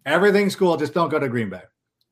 [0.05, 0.77] Everything's cool.
[0.77, 1.61] Just don't go to Green Bay.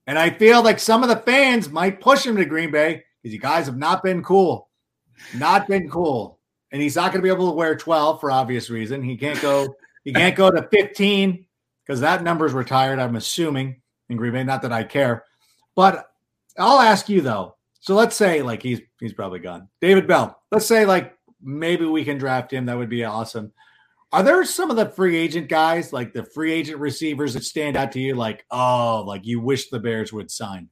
[0.06, 3.34] And I feel like some of the fans might push him to Green Bay because
[3.34, 4.69] you guys have not been cool.
[5.36, 6.39] Not been cool.
[6.71, 9.02] And he's not going to be able to wear 12 for obvious reason.
[9.02, 11.45] He can't go, he can't go to 15
[11.86, 14.43] because that number's retired, I'm assuming, in Green Bay.
[14.43, 15.23] Not that I care.
[15.76, 16.08] But
[16.58, 17.56] I'll ask you though.
[17.80, 19.69] So let's say like he's he's probably gone.
[19.80, 20.41] David Bell.
[20.52, 22.65] Let's say like maybe we can draft him.
[22.65, 23.54] That would be awesome.
[24.12, 27.76] Are there some of the free agent guys, like the free agent receivers, that stand
[27.76, 28.15] out to you?
[28.15, 30.70] Like, oh, like you wish the Bears would sign.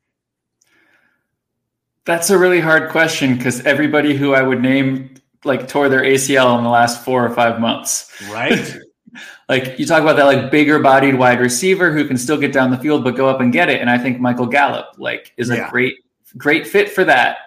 [2.06, 6.58] That's a really hard question because everybody who I would name like tore their ACL
[6.58, 8.12] in the last four or five months.
[8.30, 8.78] Right.
[9.50, 12.72] like you talk about that like bigger bodied wide receiver who can still get down
[12.72, 13.82] the field but go up and get it.
[13.82, 15.68] And I think Michael Gallup like is yeah.
[15.68, 15.96] a great,
[16.38, 17.38] great fit for that.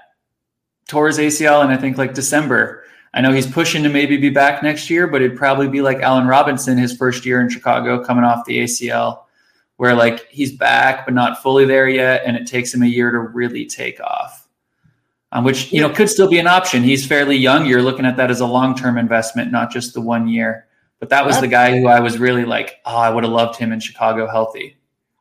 [0.87, 2.85] Tore his ACL and I think like December.
[3.15, 6.01] I know he's pushing to maybe be back next year, but it'd probably be like
[6.01, 9.25] Allen Robinson his first year in Chicago coming off the ACL,
[9.77, 13.11] where like he's back but not fully there yet, and it takes him a year
[13.11, 14.47] to really take off.
[15.31, 16.83] Um, which you know could still be an option.
[16.83, 17.67] He's fairly young.
[17.67, 20.67] You're looking at that as a long term investment, not just the one year.
[21.01, 23.33] But that was That's, the guy who I was really like, oh, I would have
[23.33, 24.77] loved him in Chicago healthy.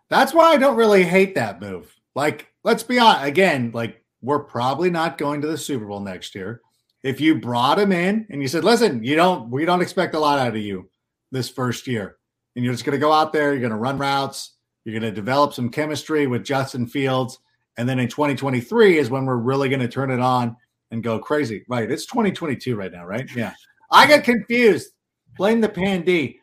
[0.10, 1.94] That's why I don't really hate that move.
[2.16, 3.26] Like, let's be honest.
[3.26, 6.62] Again, like we're probably not going to the Super Bowl next year
[7.08, 10.20] if you brought him in and you said, listen, you don't, we don't expect a
[10.20, 10.90] lot out of you
[11.32, 12.18] this first year.
[12.56, 15.10] And you're just going to go out there, you're going to run routes, you're going
[15.10, 17.40] to develop some chemistry with Justin Fields.
[17.78, 20.58] And then in 2023 is when we're really going to turn it on
[20.92, 21.64] and go crazy.
[21.70, 21.90] Right.
[21.90, 23.30] It's 2022 right now, right?
[23.34, 23.54] Yeah.
[23.90, 24.90] I get confused.
[25.38, 26.42] Blame the pandy.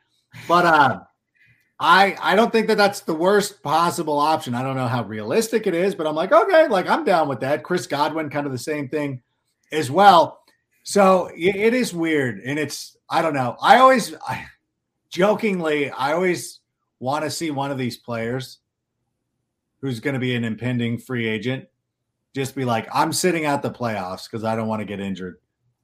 [0.49, 1.01] But uh,
[1.79, 4.55] I I don't think that that's the worst possible option.
[4.55, 7.41] I don't know how realistic it is, but I'm like, okay, like I'm down with
[7.41, 7.63] that.
[7.63, 9.23] Chris Godwin, kind of the same thing
[9.71, 10.44] as well.
[10.85, 13.57] So it is weird, and it's I don't know.
[13.61, 14.47] I always, I,
[15.11, 16.61] jokingly, I always
[17.01, 18.59] want to see one of these players
[19.81, 21.67] who's going to be an impending free agent
[22.35, 25.37] just be like, I'm sitting out the playoffs because I don't want to get injured.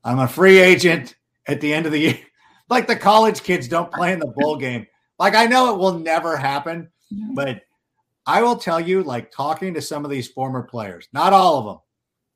[0.04, 2.18] I'm a free agent at the end of the year.
[2.68, 4.86] like the college kids don't play in the bowl game.
[5.18, 6.90] Like I know it will never happen,
[7.34, 7.62] but
[8.26, 11.64] I will tell you, like talking to some of these former players, not all of
[11.64, 11.78] them,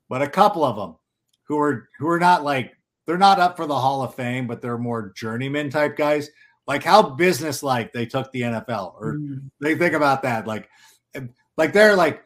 [0.09, 0.95] but a couple of them
[1.47, 4.61] who are who are not like they're not up for the Hall of Fame, but
[4.61, 6.29] they're more journeyman type guys.
[6.67, 9.49] Like how business like they took the NFL, or mm.
[9.61, 10.47] they think about that.
[10.47, 10.67] Like,
[11.57, 12.23] like they're like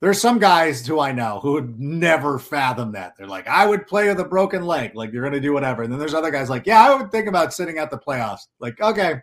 [0.00, 3.14] there's some guys who I know who would never fathom that.
[3.16, 4.94] They're like, I would play with a broken leg.
[4.94, 5.82] Like you're gonna do whatever.
[5.82, 8.46] And then there's other guys like, yeah, I would think about sitting at the playoffs.
[8.60, 9.20] Like, okay.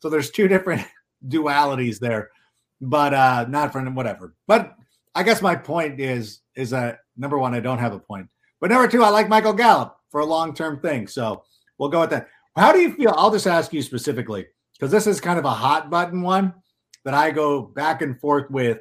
[0.00, 0.86] So there's two different
[1.28, 2.30] dualities there,
[2.80, 4.34] but uh not for whatever.
[4.46, 4.76] But
[5.14, 8.28] I guess my point is is that number one, I don't have a point.
[8.60, 11.06] But number two, I like Michael Gallup for a long term thing.
[11.06, 11.44] So
[11.78, 12.28] we'll go with that.
[12.56, 13.14] How do you feel?
[13.16, 16.54] I'll just ask you specifically because this is kind of a hot button one
[17.04, 18.78] that I go back and forth with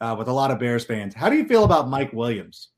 [0.00, 1.14] uh, with a lot of Bears fans.
[1.14, 2.68] How do you feel about Mike Williams?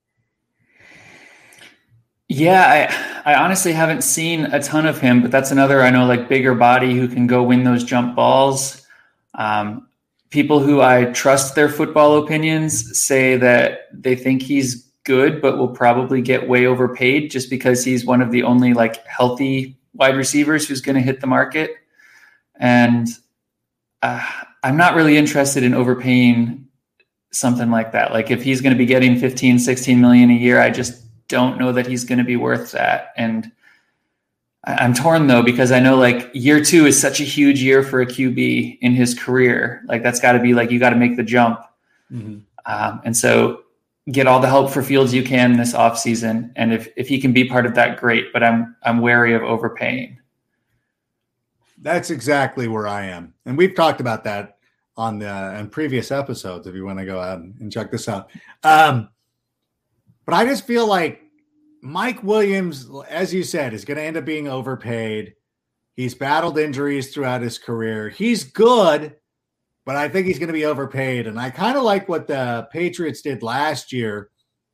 [2.28, 2.90] Yeah,
[3.24, 6.28] I I honestly haven't seen a ton of him, but that's another I know like
[6.28, 8.86] bigger body who can go win those jump balls.
[9.34, 9.88] Um,
[10.30, 15.68] people who I trust their football opinions say that they think he's good, but will
[15.68, 20.68] probably get way overpaid just because he's one of the only like healthy wide receivers
[20.68, 21.76] who's going to hit the market.
[22.60, 23.08] And
[24.02, 24.24] uh,
[24.62, 26.68] I'm not really interested in overpaying
[27.32, 28.12] something like that.
[28.12, 31.58] Like if he's going to be getting 15, 16 million a year, I just don't
[31.58, 33.14] know that he's going to be worth that.
[33.16, 33.50] And
[34.64, 38.02] I'm torn though, because I know like year two is such a huge year for
[38.02, 39.82] a QB in his career.
[39.86, 41.60] Like that's got to be like, you got to make the jump.
[42.12, 42.40] Mm-hmm.
[42.66, 43.62] Um, and so
[44.10, 46.50] get all the help for Fields you can this offseason.
[46.56, 48.32] And if, if he can be part of that, great.
[48.32, 50.18] But I'm I'm wary of overpaying.
[51.80, 53.34] That's exactly where I am.
[53.46, 54.58] And we've talked about that
[54.96, 58.30] on the in previous episodes if you want to go out and check this out.
[58.64, 59.08] Um,
[60.24, 61.22] but I just feel like
[61.80, 65.34] Mike Williams, as you said, is going to end up being overpaid.
[65.94, 68.08] He's battled injuries throughout his career.
[68.08, 69.14] He's good,
[69.88, 71.26] but I think he's going to be overpaid.
[71.26, 74.28] And I kind of like what the Patriots did last year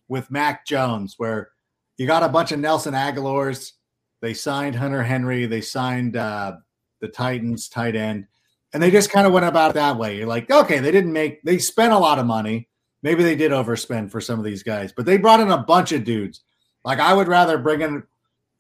[0.08, 1.50] with Mac Jones, where
[1.96, 3.74] you got a bunch of Nelson Agholors.
[4.22, 5.46] They signed Hunter Henry.
[5.46, 6.56] They signed uh,
[7.00, 8.26] the Titans tight end,
[8.72, 10.16] and they just kind of went about it that way.
[10.16, 11.44] You're like, okay, they didn't make.
[11.44, 12.68] They spent a lot of money.
[13.04, 15.92] Maybe they did overspend for some of these guys, but they brought in a bunch
[15.92, 16.42] of dudes.
[16.84, 18.02] Like I would rather bring in,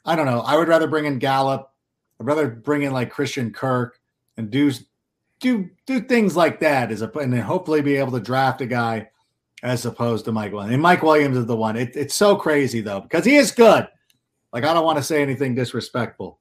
[0.04, 1.72] I don't know, I would rather bring in Gallup.
[2.20, 3.98] I'd rather bring in like Christian Kirk
[4.36, 4.70] and do
[5.40, 8.66] do do things like that as a and then hopefully be able to draft a
[8.66, 9.08] guy
[9.62, 10.74] as opposed to Mike Williams.
[10.74, 11.76] And Mike Williams is the one.
[11.76, 13.88] It, it's so crazy though because he is good.
[14.52, 16.38] Like I don't want to say anything disrespectful,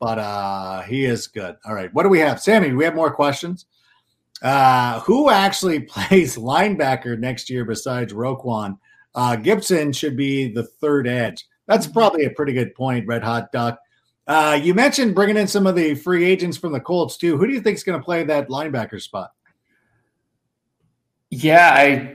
[0.00, 1.56] but uh he is good.
[1.64, 2.72] All right, what do we have, Sammy?
[2.72, 3.66] We have more questions?
[4.42, 8.78] Uh, who actually plays linebacker next year besides Roquan?
[9.14, 11.46] Uh, Gibson should be the third edge.
[11.66, 13.78] That's probably a pretty good point, Red Hot Duck.
[14.26, 17.36] Uh, you mentioned bringing in some of the free agents from the Colts too.
[17.38, 19.32] Who do you think is going to play that linebacker spot?
[21.30, 22.12] Yeah, I.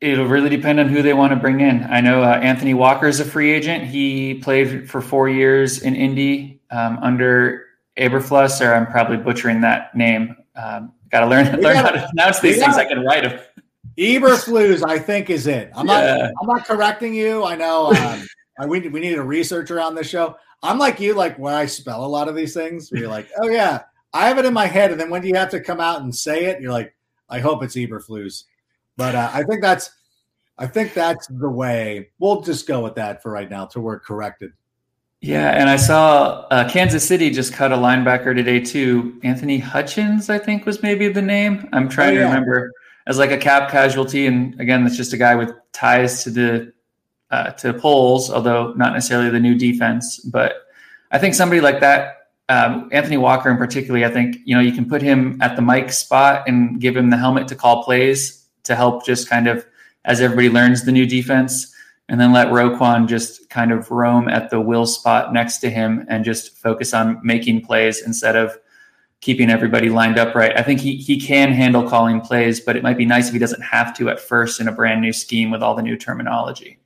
[0.00, 1.84] It'll really depend on who they want to bring in.
[1.84, 3.84] I know uh, Anthony Walker is a free agent.
[3.84, 7.66] He played for four years in Indy um, under
[7.96, 10.34] Eberflus, or I'm probably butchering that name.
[10.56, 12.74] Um, Got to learn learn gotta, how to pronounce these things.
[12.74, 13.38] Gotta, I can write them.
[13.98, 15.70] Eberflus, I think, is it.
[15.76, 16.16] I'm yeah.
[16.16, 16.32] not.
[16.40, 17.44] I'm not correcting you.
[17.44, 17.92] I know.
[17.92, 18.26] Um,
[18.68, 20.36] we we need a researcher on this show.
[20.62, 23.28] I'm like you, like when I spell a lot of these things, where you're like,
[23.40, 23.82] oh yeah,
[24.12, 26.02] I have it in my head, and then when do you have to come out
[26.02, 26.94] and say it, you're like,
[27.28, 28.44] I hope it's Eberflus.
[28.96, 29.90] But uh, I think that's,
[30.58, 32.10] I think that's the way.
[32.18, 34.52] We'll just go with that for right now till we're corrected.
[35.22, 39.20] Yeah, and I saw uh, Kansas City just cut a linebacker today too.
[39.22, 41.68] Anthony Hitchens, I think, was maybe the name.
[41.72, 42.26] I'm trying oh, yeah.
[42.26, 42.72] to remember
[43.06, 46.72] as like a cap casualty, and again, that's just a guy with ties to the
[47.32, 50.18] uh, to Poles, although not necessarily the new defense.
[50.18, 50.66] But
[51.10, 54.72] I think somebody like that, um, Anthony Walker in particular, I think you know you
[54.72, 58.46] can put him at the mic spot and give him the helmet to call plays
[58.64, 59.66] to help just kind of
[60.04, 61.74] as everybody learns the new defense
[62.08, 66.04] and then let Roquan just kind of roam at the will spot next to him
[66.08, 68.58] and just focus on making plays instead of
[69.20, 70.52] keeping everybody lined up right.
[70.58, 73.38] I think he he can handle calling plays, but it might be nice if he
[73.38, 76.78] doesn't have to at first in a brand new scheme with all the new terminology.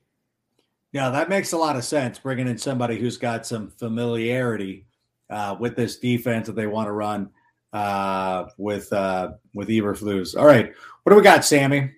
[0.96, 2.18] Yeah, that makes a lot of sense.
[2.18, 4.86] Bringing in somebody who's got some familiarity
[5.28, 7.28] uh, with this defense that they want to run
[7.74, 10.34] uh, with uh, with Eberflus.
[10.34, 10.72] All right,
[11.02, 11.92] what do we got, Sammy?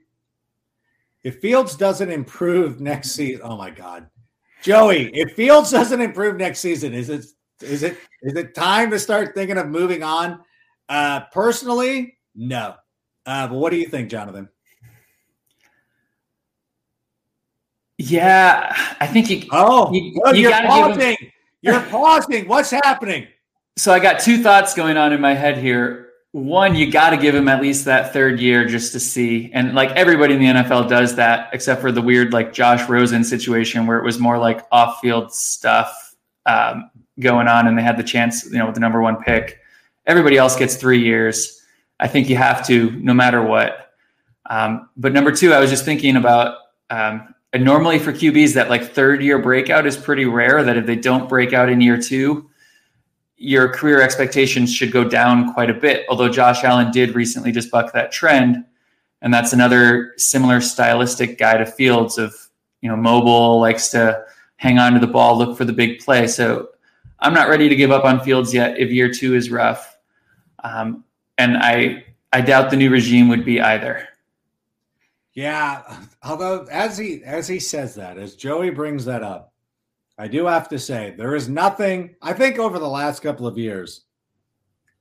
[1.22, 4.08] If Fields doesn't improve next season, oh my God,
[4.64, 7.24] Joey, if Fields doesn't improve next season, is it
[7.62, 10.40] is it is it time to start thinking of moving on?
[10.88, 12.74] Uh, personally, no.
[13.24, 14.48] Uh, but what do you think, Jonathan?
[17.98, 19.48] Yeah, I think you.
[19.50, 21.00] Oh, you, you you're pausing.
[21.00, 21.32] Him...
[21.62, 22.48] You're pausing.
[22.48, 23.26] What's happening?
[23.76, 27.16] So I got two thoughts going on in my head here one, you got to
[27.16, 29.50] give him at least that third year just to see.
[29.54, 33.24] And like everybody in the NFL does that, except for the weird like Josh Rosen
[33.24, 37.96] situation where it was more like off field stuff um, going on and they had
[37.96, 39.60] the chance, you know, with the number one pick.
[40.06, 41.62] Everybody else gets three years.
[41.98, 43.92] I think you have to, no matter what.
[44.50, 46.58] Um, but number two, I was just thinking about
[46.90, 50.62] um, normally for QBs, that like third year breakout is pretty rare.
[50.62, 52.50] That if they don't break out in year two,
[53.36, 56.04] your career expectations should go down quite a bit.
[56.08, 58.64] Although Josh Allen did recently just buck that trend.
[59.22, 62.34] And that's another similar stylistic guy to Fields of,
[62.82, 64.24] you know, mobile, likes to
[64.56, 66.26] hang on to the ball, look for the big play.
[66.26, 66.68] So
[67.20, 69.96] I'm not ready to give up on Fields yet if year two is rough.
[70.62, 71.04] Um,
[71.38, 74.06] and I I doubt the new regime would be either.
[75.38, 79.52] Yeah, although as he as he says that, as Joey brings that up,
[80.18, 83.56] I do have to say, there is nothing, I think, over the last couple of
[83.56, 84.04] years,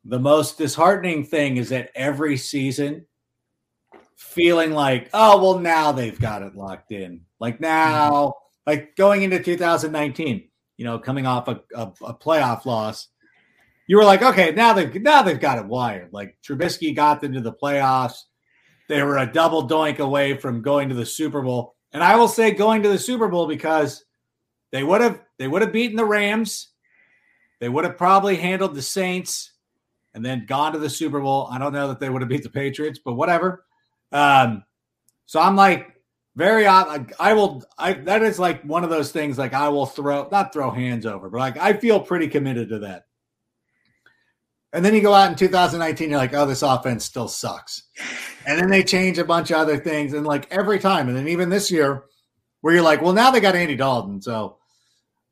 [0.06, 3.08] the most disheartening thing is that every season,
[4.16, 7.22] feeling like, oh, well, now they've got it locked in.
[7.40, 8.70] Like now, mm-hmm.
[8.70, 13.08] like going into 2019, you know, coming off a, a, a playoff loss,
[13.88, 16.14] you were like, okay, now they've now they've got it wired.
[16.14, 18.26] Like Trubisky got them to the playoffs.
[18.88, 21.76] They were a double doink away from going to the Super Bowl.
[21.92, 24.06] And I will say going to the Super Bowl because
[24.72, 26.70] they would have they would have beaten the Rams.
[27.60, 29.52] They would have probably handled the Saints
[30.14, 31.48] and then gone to the Super Bowl.
[31.52, 33.66] I don't know that they would have beat the Patriots, but whatever.
[34.12, 34.64] Um,
[35.26, 35.94] so I'm like
[36.36, 39.88] very I, I will I that is like one of those things like I will
[39.88, 43.07] throw not throw hands over, but like I feel pretty committed to that.
[44.74, 47.84] And then you go out in 2019, you're like, oh, this offense still sucks.
[48.46, 50.14] And then they change a bunch of other things.
[50.14, 52.04] And like every time, and then even this year,
[52.62, 54.58] where you're like, well, now they got Andy Dalton, so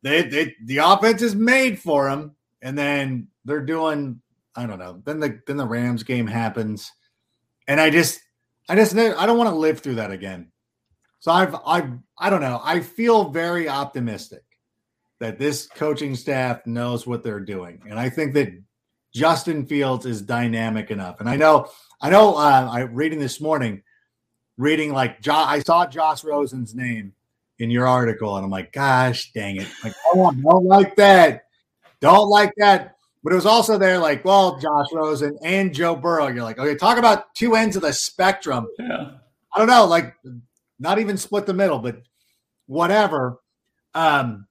[0.04, 4.22] they, they the offense is made for them, and then they're doing
[4.56, 5.02] I don't know.
[5.04, 6.92] Then the then the Rams game happens,
[7.68, 8.22] and I just
[8.70, 10.52] I just I don't want to live through that again.
[11.20, 12.62] So I've I I don't know.
[12.64, 14.44] I feel very optimistic
[15.20, 18.50] that this coaching staff knows what they're doing, and I think that
[19.16, 21.22] Justin Fields is dynamic enough.
[21.22, 21.70] And I know
[22.02, 23.82] I know uh, I reading this morning,
[24.58, 27.14] reading like jo- I saw Josh Rosen's name
[27.58, 29.68] in your article, and I'm like, gosh, dang it!
[29.82, 31.46] Like, I don't, don't like that,
[32.02, 32.98] don't like that.
[33.24, 36.28] But it was also there, like, well, Josh Rosen and Joe Burrow.
[36.28, 38.68] You're like, okay, talk about two ends of the spectrum.
[38.78, 39.12] Yeah.
[39.52, 40.14] I don't know, like,
[40.78, 42.02] not even split the middle, but
[42.68, 43.40] whatever.
[43.94, 44.46] Um,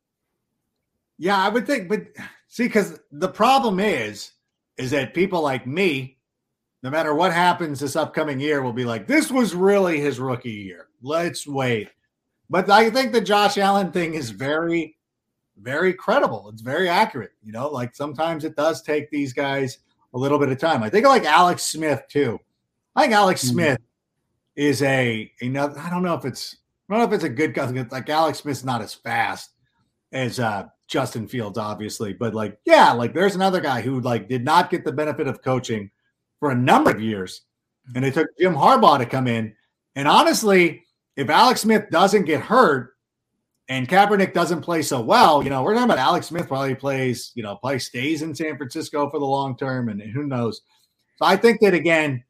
[1.18, 2.06] yeah, I would think, but
[2.48, 4.32] see, because the problem is,
[4.76, 6.18] is that people like me,
[6.82, 10.50] no matter what happens this upcoming year, will be like, this was really his rookie
[10.50, 10.88] year.
[11.02, 11.90] Let's wait.
[12.50, 14.96] But I think the Josh Allen thing is very,
[15.58, 16.48] very credible.
[16.50, 17.32] It's very accurate.
[17.42, 19.78] You know, like sometimes it does take these guys
[20.12, 20.82] a little bit of time.
[20.82, 22.38] I think like Alex Smith too.
[22.94, 23.54] I think Alex mm-hmm.
[23.54, 23.78] Smith
[24.56, 25.78] is a another.
[25.78, 26.56] I don't know if it's
[26.88, 27.66] I don't know if it's a good guy.
[27.90, 29.50] Like Alex Smith's not as fast
[30.12, 34.44] as uh, Justin Fields, obviously, but like yeah, like there's another guy who like did
[34.44, 35.90] not get the benefit of coaching
[36.38, 37.42] for a number of years,
[37.96, 39.56] and it took Jim Harbaugh to come in.
[39.96, 40.84] And honestly,
[41.16, 42.92] if Alex Smith doesn't get hurt
[43.68, 47.32] and Kaepernick doesn't play so well, you know, we're talking about Alex Smith probably plays,
[47.34, 50.60] you know, probably stays in San Francisco for the long term, and who knows.
[51.16, 52.22] So I think that again,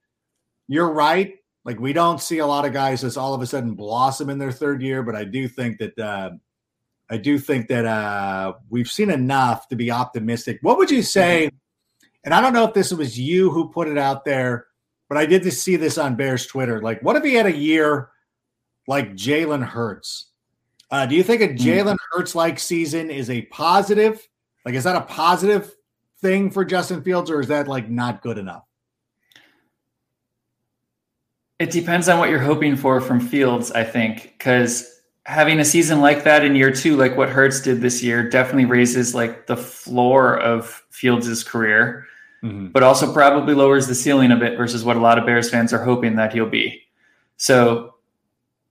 [0.68, 1.34] you're right.
[1.66, 4.38] Like we don't see a lot of guys just all of a sudden blossom in
[4.38, 6.30] their third year, but I do think that uh,
[7.10, 10.58] I do think that uh, we've seen enough to be optimistic.
[10.62, 11.50] What would you say?
[12.24, 14.66] And I don't know if this was you who put it out there,
[15.08, 16.80] but I did just see this on Bears Twitter.
[16.80, 18.10] Like, what if he had a year
[18.86, 20.26] like Jalen Hurts.
[20.90, 21.56] Uh, do you think a hmm.
[21.56, 24.26] Jalen Hurts like season is a positive?
[24.64, 25.74] Like, is that a positive
[26.20, 28.64] thing for Justin Fields, or is that like not good enough?
[31.58, 34.93] It depends on what you're hoping for from Fields, I think, because
[35.24, 38.66] having a season like that in year two, like what Hurts did this year, definitely
[38.66, 42.06] raises like the floor of Fields' career,
[42.42, 42.68] mm-hmm.
[42.68, 45.72] but also probably lowers the ceiling a bit versus what a lot of Bears fans
[45.72, 46.82] are hoping that he'll be.
[47.36, 47.94] So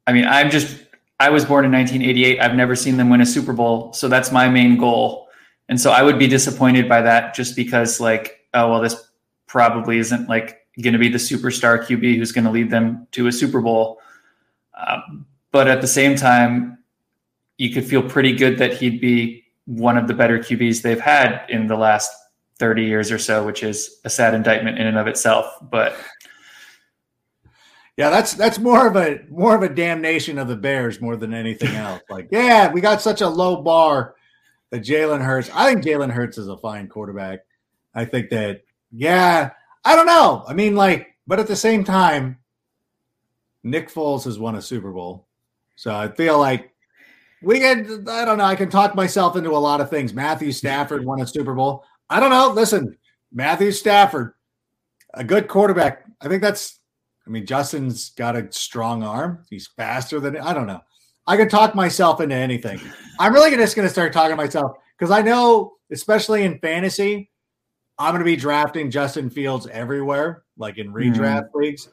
[0.06, 0.84] I mean, I'm just
[1.20, 2.40] I was born in 1988.
[2.40, 5.30] I've never seen them win a Super Bowl, so that's my main goal.
[5.70, 9.10] And so I would be disappointed by that just because like, oh well, this
[9.48, 13.28] probably isn't like going to be the superstar QB who's going to lead them to
[13.28, 14.00] a Super Bowl.
[14.76, 16.80] Um, but at the same time,
[17.58, 21.46] you could feel pretty good that he'd be one of the better QBs they've had
[21.48, 22.12] in the last
[22.60, 25.46] 30 years or so, which is a sad indictment in and of itself.
[25.62, 25.96] But
[27.96, 31.34] yeah, that's that's more of a more of a damnation of the Bears more than
[31.34, 32.02] anything else.
[32.10, 34.16] Like, yeah, we got such a low bar
[34.72, 35.52] that Jalen Hurts.
[35.54, 37.42] I think Jalen Hurts is a fine quarterback.
[37.94, 39.52] I think that, yeah,
[39.86, 40.44] I don't know.
[40.48, 42.40] I mean, like, but at the same time,
[43.64, 45.28] Nick Foles has won a Super Bowl,
[45.76, 46.74] so I feel like
[47.42, 48.08] we can.
[48.08, 48.46] I don't know.
[48.46, 50.14] I can talk myself into a lot of things.
[50.14, 51.84] Matthew Stafford won a Super Bowl.
[52.10, 52.50] I don't know.
[52.50, 52.98] Listen,
[53.32, 54.34] Matthew Stafford,
[55.14, 56.06] a good quarterback.
[56.22, 56.80] I think that's
[57.26, 59.46] I mean, Justin's got a strong arm.
[59.50, 60.82] He's faster than I don't know.
[61.26, 62.82] I can talk myself into anything.
[63.20, 67.32] I'm really just going to start talking myself because I know, especially in fantasy,
[67.98, 71.62] I'm going to be drafting Justin Fields everywhere, like in redraft mm.
[71.62, 71.88] leagues.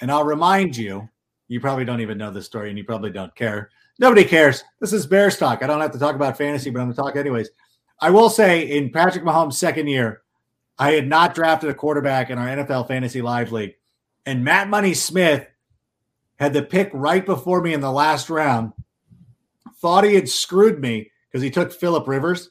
[0.00, 1.08] And I'll remind you,
[1.48, 3.70] you probably don't even know this story and you probably don't care.
[3.98, 4.64] Nobody cares.
[4.80, 5.62] This is bear stock.
[5.62, 7.50] I don't have to talk about fantasy, but I'm going to talk anyways.
[8.00, 10.22] I will say in Patrick Mahomes' second year,
[10.78, 13.76] I had not drafted a quarterback in our NFL Fantasy Live League
[14.26, 15.46] and Matt Money Smith
[16.36, 18.72] had the pick right before me in the last round.
[19.80, 22.50] Thought he had screwed me because he took Philip Rivers,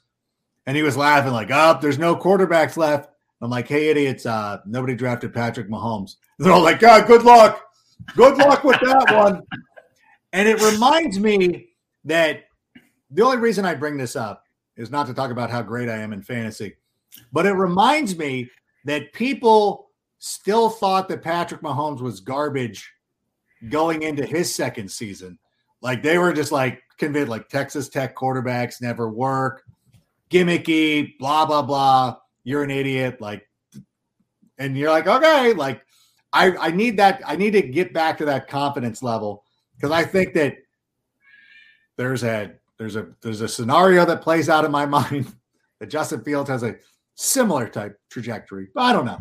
[0.66, 4.24] and he was laughing like, "Up, oh, there's no quarterbacks left." I'm like, "Hey, idiots!
[4.24, 7.63] Uh, nobody drafted Patrick Mahomes." They're all like, "God, good luck,
[8.16, 9.42] good luck with that one."
[10.32, 11.68] And it reminds me
[12.04, 12.44] that
[13.10, 14.44] the only reason I bring this up
[14.76, 16.74] is not to talk about how great I am in fantasy,
[17.32, 18.50] but it reminds me
[18.84, 22.92] that people still thought that Patrick Mahomes was garbage
[23.68, 25.38] going into his second season.
[25.80, 29.62] Like they were just like convinced, like Texas Tech quarterbacks never work,
[30.30, 32.16] gimmicky, blah blah blah.
[32.42, 33.48] You're an idiot, like,
[34.58, 35.83] and you're like, okay, like
[36.34, 37.22] I I need that.
[37.24, 39.44] I need to get back to that confidence level
[39.76, 40.56] because I think that
[41.96, 45.32] there's a there's a there's a scenario that plays out in my mind
[45.78, 46.76] that Justin Fields has a
[47.14, 48.68] similar type trajectory.
[48.74, 49.18] But I don't know.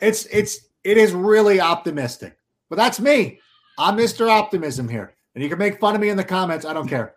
[0.00, 2.36] It's it's it is really optimistic.
[2.68, 3.40] But that's me.
[3.78, 4.30] I'm Mr.
[4.30, 5.14] Optimism here.
[5.34, 6.64] And you can make fun of me in the comments.
[6.64, 7.14] I don't care.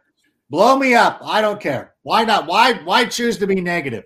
[0.49, 1.19] Blow me up.
[1.23, 1.95] I don't care.
[2.03, 2.47] Why not?
[2.47, 4.05] Why why choose to be negative?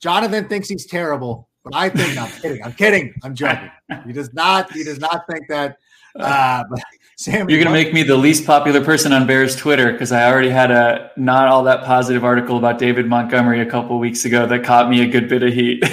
[0.00, 1.49] Jonathan thinks he's terrible.
[1.64, 2.64] But I think I'm kidding.
[2.64, 3.14] I'm kidding.
[3.22, 3.70] I'm joking.
[4.06, 4.72] He does not.
[4.72, 5.76] He does not think that.
[6.18, 6.64] Uh,
[7.16, 10.32] Sammy, You're going to make me the least popular person on Bears Twitter because I
[10.32, 14.46] already had a not all that positive article about David Montgomery a couple weeks ago
[14.46, 15.84] that caught me a good bit of heat.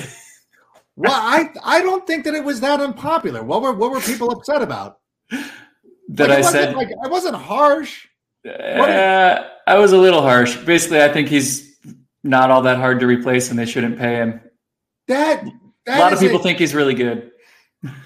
[0.96, 3.44] well, I I don't think that it was that unpopular.
[3.44, 5.00] What were what were people upset about?
[5.30, 8.08] That like, I said like I wasn't harsh.
[8.46, 10.56] Uh, I was a little harsh.
[10.64, 11.78] Basically, I think he's
[12.24, 14.40] not all that hard to replace, and they shouldn't pay him.
[15.08, 15.46] That,
[15.86, 17.32] that a lot of people a, think he's really good.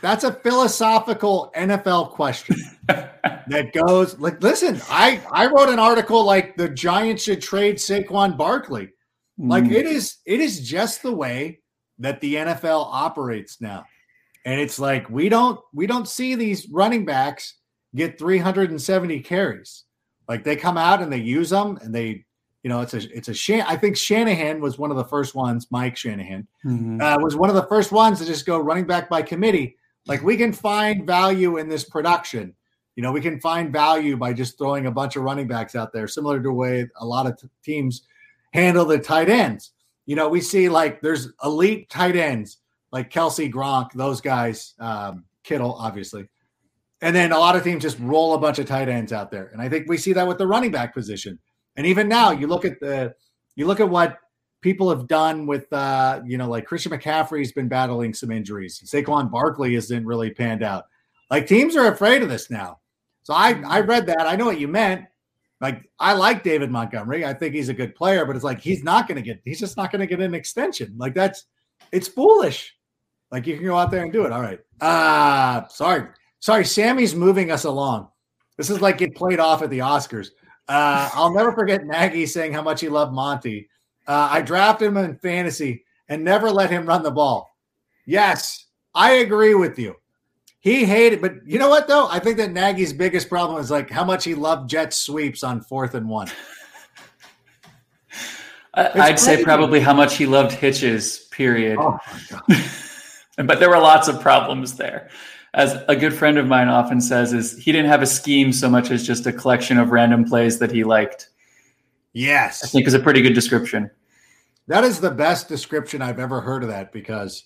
[0.01, 6.57] That's a philosophical NFL question that goes like, listen, I I wrote an article like
[6.57, 8.89] the Giants should trade Saquon Barkley.
[9.37, 9.71] Like mm.
[9.71, 11.61] it is, it is just the way
[11.99, 13.85] that the NFL operates now,
[14.45, 17.55] and it's like we don't we don't see these running backs
[17.95, 19.85] get 370 carries.
[20.27, 22.25] Like they come out and they use them and they,
[22.63, 25.33] you know, it's a it's a Shan- I think Shanahan was one of the first
[25.33, 25.67] ones.
[25.71, 27.01] Mike Shanahan mm-hmm.
[27.01, 29.77] uh, was one of the first ones to just go running back by committee.
[30.05, 32.53] Like we can find value in this production.
[32.95, 35.93] You know, we can find value by just throwing a bunch of running backs out
[35.93, 38.03] there, similar to the way a lot of t- teams
[38.53, 39.71] handle the tight ends.
[40.05, 42.57] You know, we see like there's elite tight ends
[42.91, 46.27] like Kelce Gronk, those guys, um, Kittle, obviously.
[47.01, 49.47] And then a lot of teams just roll a bunch of tight ends out there.
[49.47, 51.39] And I think we see that with the running back position.
[51.75, 53.13] And even now, you look at the
[53.55, 54.17] you look at what
[54.61, 58.81] people have done with uh, you know, like Christian McCaffrey's been battling some injuries.
[58.85, 60.85] Saquon Barkley isn't really panned out.
[61.29, 62.79] Like teams are afraid of this now.
[63.23, 64.27] So I I read that.
[64.27, 65.05] I know what you meant.
[65.59, 67.25] Like I like David Montgomery.
[67.25, 69.41] I think he's a good player, but it's like he's not going to get.
[69.45, 70.95] He's just not going to get an extension.
[70.97, 71.45] Like that's
[71.91, 72.75] it's foolish.
[73.31, 74.31] Like you can go out there and do it.
[74.31, 74.59] All right.
[74.81, 76.07] Uh sorry.
[76.39, 78.09] Sorry, Sammy's moving us along.
[78.57, 80.29] This is like it played off at the Oscars.
[80.71, 83.67] Uh, I'll never forget Nagy saying how much he loved Monty.
[84.07, 87.57] Uh, I drafted him in fantasy and never let him run the ball.
[88.05, 89.97] Yes, I agree with you.
[90.61, 92.07] He hated, but you know what though?
[92.07, 95.59] I think that Nagy's biggest problem is like how much he loved jet sweeps on
[95.59, 96.29] fourth and one.
[98.73, 101.27] I'd say probably how much he loved hitches.
[101.31, 101.77] Period.
[101.81, 101.99] Oh
[103.35, 105.09] but there were lots of problems there
[105.53, 108.69] as a good friend of mine often says, is he didn't have a scheme so
[108.69, 111.29] much as just a collection of random plays that he liked.
[112.13, 112.63] Yes.
[112.63, 113.89] I think is a pretty good description.
[114.67, 117.43] That is the best description I've ever heard of that because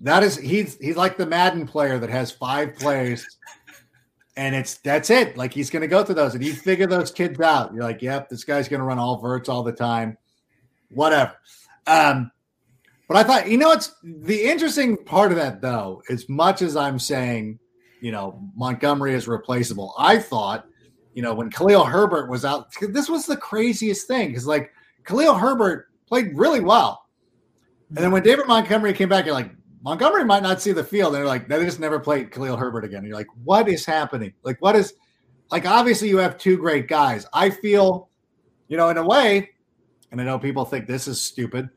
[0.00, 3.26] that is he's he's like the Madden player that has five plays
[4.36, 5.36] and it's that's it.
[5.36, 7.72] Like he's gonna go through those and you figure those kids out.
[7.74, 10.18] You're like, yep, this guy's gonna run all verts all the time.
[10.90, 11.32] Whatever.
[11.86, 12.30] Um,
[13.08, 16.76] but I thought, you know, it's the interesting part of that, though, as much as
[16.76, 17.58] I'm saying,
[18.00, 20.66] you know, Montgomery is replaceable, I thought,
[21.14, 24.72] you know, when Khalil Herbert was out, this was the craziest thing because, like,
[25.04, 27.06] Khalil Herbert played really well.
[27.88, 28.30] And then when mm-hmm.
[28.30, 29.52] David Montgomery came back, you're like,
[29.82, 31.14] Montgomery might not see the field.
[31.14, 32.98] And they're like, they just never played Khalil Herbert again.
[32.98, 34.32] And you're like, what is happening?
[34.42, 34.94] Like, what is,
[35.50, 37.24] like, obviously you have two great guys.
[37.32, 38.10] I feel,
[38.66, 39.50] you know, in a way,
[40.10, 41.70] and I know people think this is stupid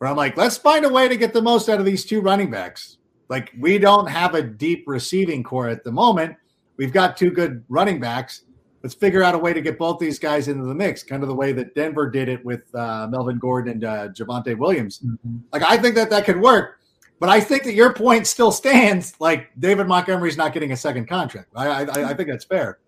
[0.00, 2.22] where I'm like, let's find a way to get the most out of these two
[2.22, 2.96] running backs.
[3.28, 6.36] Like, we don't have a deep receiving corps at the moment.
[6.78, 8.44] We've got two good running backs.
[8.82, 11.28] Let's figure out a way to get both these guys into the mix, kind of
[11.28, 15.00] the way that Denver did it with uh, Melvin Gordon and uh, Javonte Williams.
[15.00, 15.36] Mm-hmm.
[15.52, 16.78] Like, I think that that could work.
[17.18, 19.12] But I think that your point still stands.
[19.20, 21.50] Like David Montgomery's not getting a second contract.
[21.54, 22.78] I, I, I think that's fair.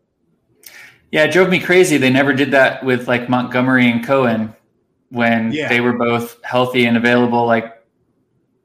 [1.10, 1.98] Yeah, it drove me crazy.
[1.98, 4.56] They never did that with like Montgomery and Cohen
[5.12, 5.68] when yeah.
[5.68, 7.44] they were both healthy and available.
[7.46, 7.84] Like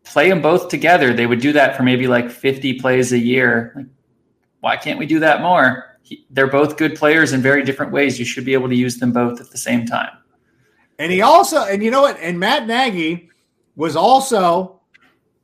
[0.05, 1.13] play them both together.
[1.13, 3.73] They would do that for maybe like 50 plays a year.
[3.75, 3.85] Like,
[4.61, 5.97] why can't we do that more?
[6.01, 8.17] He, they're both good players in very different ways.
[8.17, 10.11] You should be able to use them both at the same time.
[10.99, 12.17] And he also, and you know what?
[12.19, 13.29] And Matt Nagy
[13.75, 14.79] was also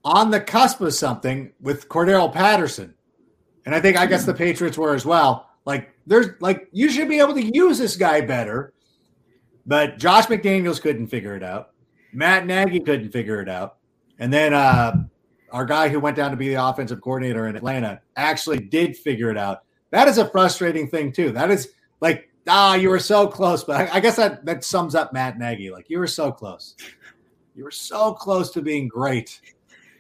[0.06, 2.94] on the cusp of something with Cordarrelle Patterson.
[3.66, 4.40] And I think, I guess the hmm.
[4.40, 5.50] Patriots were as well.
[5.66, 8.73] Like, there's like, you should be able to use this guy better
[9.66, 11.72] but Josh McDaniels couldn't figure it out.
[12.12, 13.78] Matt Nagy couldn't figure it out.
[14.20, 15.04] And then uh,
[15.52, 19.30] our guy who went down to be the offensive coordinator in Atlanta actually did figure
[19.30, 19.64] it out.
[19.92, 21.32] That is a frustrating thing, too.
[21.32, 21.70] That is
[22.02, 23.64] like, ah, you were so close.
[23.64, 25.72] But I, I guess that, that sums up Matt Nagy.
[25.72, 26.76] Like, you were so close.
[27.56, 29.40] You were so close to being great.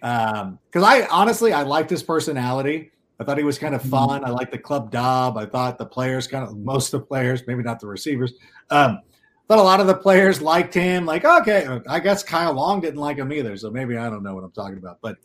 [0.01, 2.91] Because um, I honestly, I liked his personality.
[3.19, 3.91] I thought he was kind of mm-hmm.
[3.91, 4.25] fun.
[4.25, 5.37] I liked the club dub.
[5.37, 8.33] I thought the players, kind of most of the players, maybe not the receivers,
[8.69, 8.99] um,
[9.47, 11.05] thought a lot of the players liked him.
[11.05, 13.57] Like, okay, I guess Kyle Long didn't like him either.
[13.57, 14.99] So maybe I don't know what I'm talking about.
[15.01, 15.17] But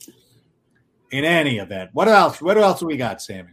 [1.11, 2.43] in any event, what else?
[2.43, 3.51] What else we got, Sammy?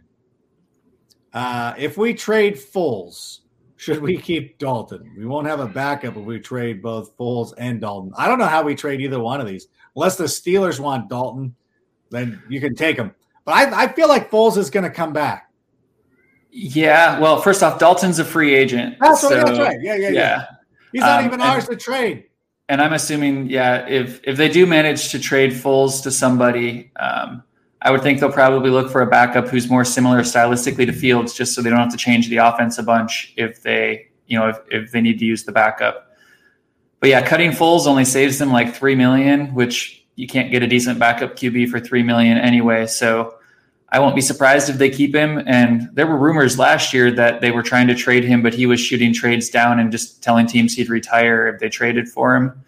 [1.32, 3.40] Uh, if we trade Foles,
[3.76, 5.14] should we keep Dalton?
[5.16, 8.12] We won't have a backup if we trade both Foles and Dalton.
[8.16, 9.68] I don't know how we trade either one of these.
[9.96, 11.54] unless the Steelers want Dalton,
[12.10, 13.14] then you can take him.
[13.44, 15.50] But I, I feel like Foles is going to come back.
[16.50, 17.18] Yeah.
[17.18, 18.96] Well, first off, Dalton's a free agent.
[19.00, 19.78] That's, so, that's right.
[19.80, 20.10] Yeah, yeah, yeah.
[20.10, 20.46] yeah.
[20.96, 22.24] He's not um, even ours to trade.
[22.70, 27.42] And I'm assuming, yeah, if if they do manage to trade Foles to somebody, um,
[27.82, 31.34] I would think they'll probably look for a backup who's more similar stylistically to Fields,
[31.34, 34.48] just so they don't have to change the offense a bunch if they, you know,
[34.48, 36.16] if, if they need to use the backup.
[37.00, 40.66] But yeah, cutting Foles only saves them like three million, which you can't get a
[40.66, 42.86] decent backup QB for three million anyway.
[42.86, 43.35] So
[43.90, 45.42] I won't be surprised if they keep him.
[45.46, 48.66] And there were rumors last year that they were trying to trade him, but he
[48.66, 52.64] was shooting trades down and just telling teams he'd retire if they traded for him.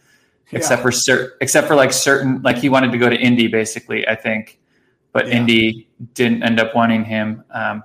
[0.50, 0.58] Yeah.
[0.58, 4.06] Except for certain, except for like certain, like he wanted to go to Indy, basically.
[4.06, 4.58] I think
[5.12, 5.34] but yeah.
[5.34, 7.44] Indy didn't end up wanting him.
[7.50, 7.82] Um,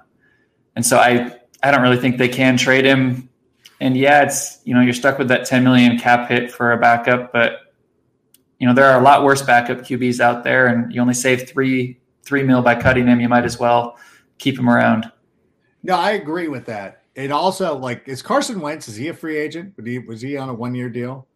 [0.75, 3.29] and so I, I don't really think they can trade him.
[3.79, 6.77] And yeah, it's you know you're stuck with that 10 million cap hit for a
[6.77, 7.73] backup, but
[8.59, 11.49] you know there are a lot worse backup QBs out there, and you only save
[11.49, 13.19] three three mil by cutting him.
[13.19, 13.97] You might as well
[14.37, 15.11] keep him around.
[15.83, 17.03] No, I agree with that.
[17.15, 19.73] It also like is Carson Wentz is he a free agent?
[19.77, 21.27] Was he, was he on a one year deal?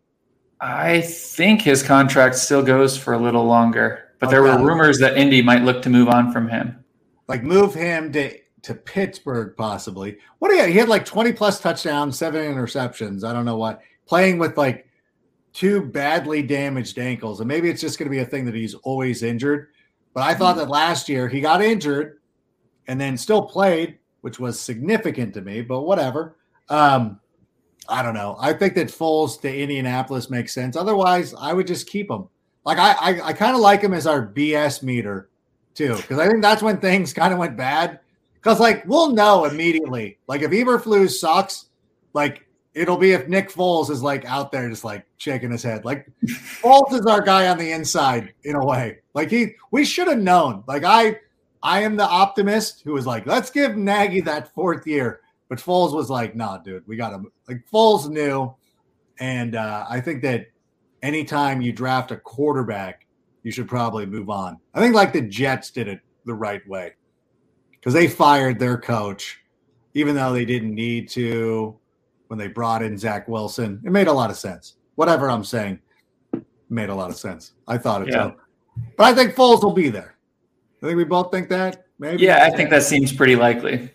[0.59, 4.03] I think his contract still goes for a little longer.
[4.19, 6.83] But there were rumors that Indy might look to move on from him.
[7.27, 10.17] Like move him to to Pittsburgh possibly.
[10.39, 10.65] What do you?
[10.65, 13.23] He had like twenty plus touchdowns, seven interceptions.
[13.23, 13.81] I don't know what.
[14.07, 14.87] Playing with like
[15.53, 18.73] two badly damaged ankles, and maybe it's just going to be a thing that he's
[18.75, 19.67] always injured.
[20.17, 22.17] But I thought that last year he got injured
[22.87, 25.61] and then still played, which was significant to me.
[25.61, 26.37] But whatever.
[26.69, 27.19] Um,
[27.87, 28.35] I don't know.
[28.39, 30.75] I think that Foles to Indianapolis makes sense.
[30.75, 32.27] Otherwise, I would just keep him.
[32.65, 35.29] Like I, I, I kind of like him as our BS meter
[35.75, 37.99] too, because I think that's when things kind of went bad.
[38.33, 40.17] Because like we'll know immediately.
[40.25, 41.67] Like if Eberflus sucks,
[42.13, 42.46] like
[42.77, 45.83] it'll be if Nick Foles is like out there just like shaking his head.
[45.83, 48.99] Like Foles is our guy on the inside in a way.
[49.15, 50.63] Like he, we should have known.
[50.67, 51.19] Like I,
[51.63, 55.21] I am the optimist who was like, let's give Nagy that fourth year.
[55.49, 57.31] But Foles was like, nah, dude, we got him.
[57.47, 58.53] Like Foles knew,
[59.19, 60.47] and uh, I think that
[61.01, 63.07] anytime you draft a quarterback,
[63.43, 64.57] you should probably move on.
[64.73, 66.93] I think like the Jets did it the right way
[67.71, 69.39] because they fired their coach,
[69.93, 71.79] even though they didn't need to
[72.27, 73.81] when they brought in Zach Wilson.
[73.85, 74.75] It made a lot of sense.
[74.95, 75.79] Whatever I'm saying
[76.69, 77.53] made a lot of sense.
[77.67, 78.31] I thought it yeah.
[78.95, 80.15] But I think Foles will be there.
[80.81, 81.85] I think we both think that.
[81.99, 82.23] Maybe.
[82.23, 83.89] Yeah, I think that seems pretty likely.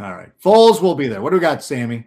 [0.00, 0.30] All right.
[0.42, 1.22] Foles will be there.
[1.22, 2.06] What do we got, Sammy?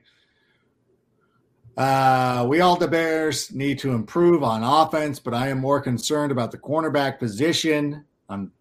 [1.78, 6.32] Uh, we all the Bears need to improve on offense, but I am more concerned
[6.32, 8.06] about the cornerback position.
[8.30, 8.52] I'm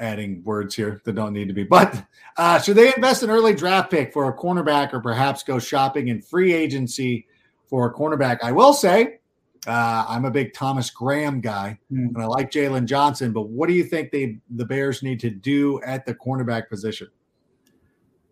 [0.00, 1.64] adding words here that don't need to be.
[1.64, 2.04] But
[2.36, 6.08] uh, should they invest an early draft pick for a cornerback or perhaps go shopping
[6.08, 7.26] in free agency
[7.68, 8.38] for a cornerback?
[8.42, 9.20] I will say
[9.66, 12.08] uh, I'm a big Thomas Graham guy, mm.
[12.08, 13.32] and I like Jalen Johnson.
[13.32, 17.08] But what do you think they the Bears need to do at the cornerback position?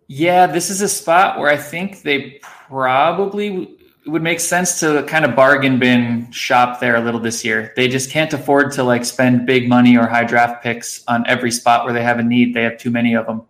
[0.08, 3.77] Yeah, this is a spot where I think they probably
[4.08, 7.74] it would make sense to kind of bargain bin shop there a little this year.
[7.76, 11.50] They just can't afford to like spend big money or high draft picks on every
[11.50, 12.54] spot where they have a need.
[12.54, 13.42] They have too many of them.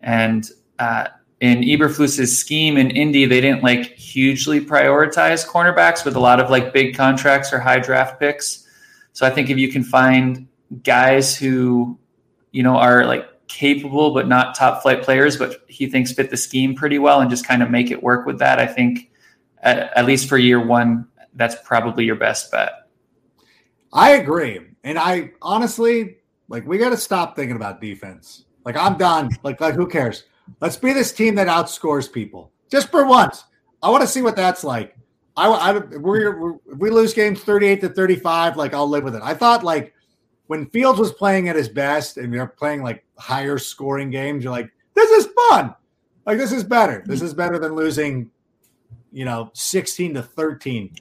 [0.00, 1.06] And uh,
[1.38, 6.50] in Eberflus's scheme in Indy, they didn't like hugely prioritize cornerbacks with a lot of
[6.50, 8.66] like big contracts or high draft picks.
[9.12, 10.48] So I think if you can find
[10.82, 11.96] guys who,
[12.50, 16.36] you know, are like capable but not top flight players, but he thinks fit the
[16.36, 19.12] scheme pretty well and just kind of make it work with that, I think
[19.66, 22.88] at, at least for year one, that's probably your best bet.
[23.92, 24.60] I agree.
[24.84, 28.44] And I honestly, like, we got to stop thinking about defense.
[28.64, 29.28] Like, I'm done.
[29.42, 30.24] Like, like, who cares?
[30.60, 33.44] Let's be this team that outscores people just for once.
[33.82, 34.96] I want to see what that's like.
[35.36, 39.16] I, I we're, we're, if we lose games 38 to 35, like, I'll live with
[39.16, 39.22] it.
[39.22, 39.92] I thought, like,
[40.46, 44.52] when Fields was playing at his best and they're playing like higher scoring games, you're
[44.52, 45.74] like, this is fun.
[46.24, 47.02] Like, this is better.
[47.06, 48.30] This is better than losing
[49.16, 50.94] you know, 16 to 13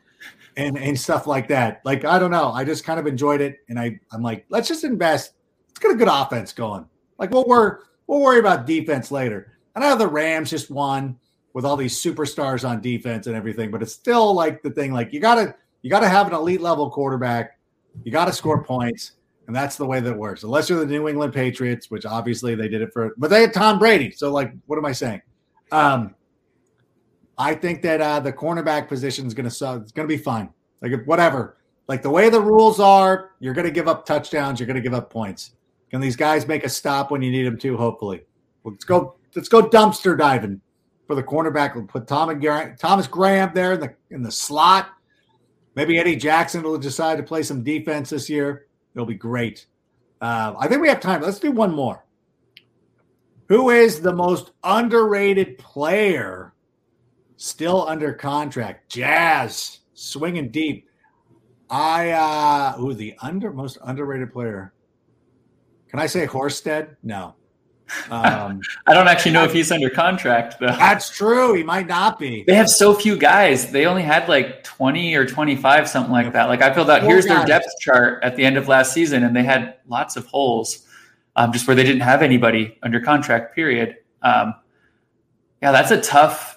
[0.55, 1.81] and, and stuff like that.
[1.83, 2.49] Like, I don't know.
[2.49, 3.57] I just kind of enjoyed it.
[3.67, 5.33] And I, I'm like, let's just invest.
[5.67, 6.85] Let's get a good offense going.
[7.19, 9.57] Like, we'll, we're, we'll worry about defense later.
[9.75, 11.19] And I know the Rams just won
[11.51, 15.11] with all these superstars on defense and everything, but it's still like the thing, like
[15.11, 17.59] you gotta, you gotta have an elite level quarterback.
[18.05, 19.11] You gotta score points.
[19.47, 20.43] And that's the way that works.
[20.43, 23.53] Unless you're the New England Patriots, which obviously they did it for, but they had
[23.53, 24.11] Tom Brady.
[24.11, 25.21] So like, what am I saying?
[25.73, 26.14] Um,
[27.37, 30.49] I think that uh, the cornerback position is going to it's going to be fine.
[30.81, 31.57] Like whatever,
[31.87, 34.81] like the way the rules are, you're going to give up touchdowns, you're going to
[34.81, 35.51] give up points.
[35.89, 37.77] Can these guys make a stop when you need them to?
[37.77, 38.21] Hopefully,
[38.63, 39.15] let's go.
[39.35, 40.61] Let's go dumpster diving
[41.07, 41.75] for the cornerback.
[41.75, 44.89] We'll put Tom and Thomas Graham there in the in the slot.
[45.75, 48.67] Maybe Eddie Jackson will decide to play some defense this year.
[48.93, 49.65] It'll be great.
[50.21, 51.21] Uh, I think we have time.
[51.21, 52.05] Let's do one more.
[53.49, 56.54] Who is the most underrated player
[57.37, 58.89] still under contract?
[58.89, 60.89] Jazz swinging deep.
[61.69, 64.73] I uh who the under most underrated player?
[65.89, 66.95] Can I say Horsted?
[67.03, 67.35] No.
[68.09, 70.67] Um, I don't actually know if he's under contract though.
[70.67, 71.53] That's true.
[71.53, 72.43] He might not be.
[72.43, 73.71] They have so few guys.
[73.71, 76.45] They only had like 20 or 25, something like that.
[76.45, 77.37] Like I filled out here's guys.
[77.37, 80.85] their depth chart at the end of last season, and they had lots of holes,
[81.35, 83.55] um, just where they didn't have anybody under contract.
[83.55, 83.97] Period.
[84.21, 84.55] Um,
[85.61, 86.54] yeah, that's a tough,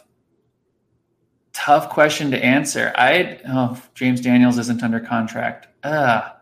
[1.58, 2.92] tough question to answer.
[2.96, 5.66] I oh James Daniels isn't under contract.
[5.82, 6.32] Ugh.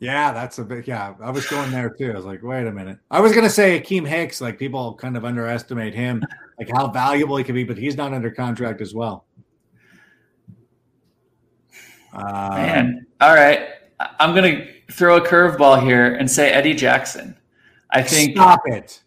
[0.00, 1.14] Yeah, that's a big yeah.
[1.22, 2.10] I was going there too.
[2.10, 2.98] I was like, wait a minute.
[3.10, 6.24] I was gonna say Akiem Hicks, like people kind of underestimate him,
[6.58, 9.26] like how valuable he could be, but he's not under contract as well.
[12.12, 13.68] Uh, Man, all right.
[14.18, 17.36] I'm gonna throw a curveball here and say Eddie Jackson.
[17.90, 19.02] I think stop it.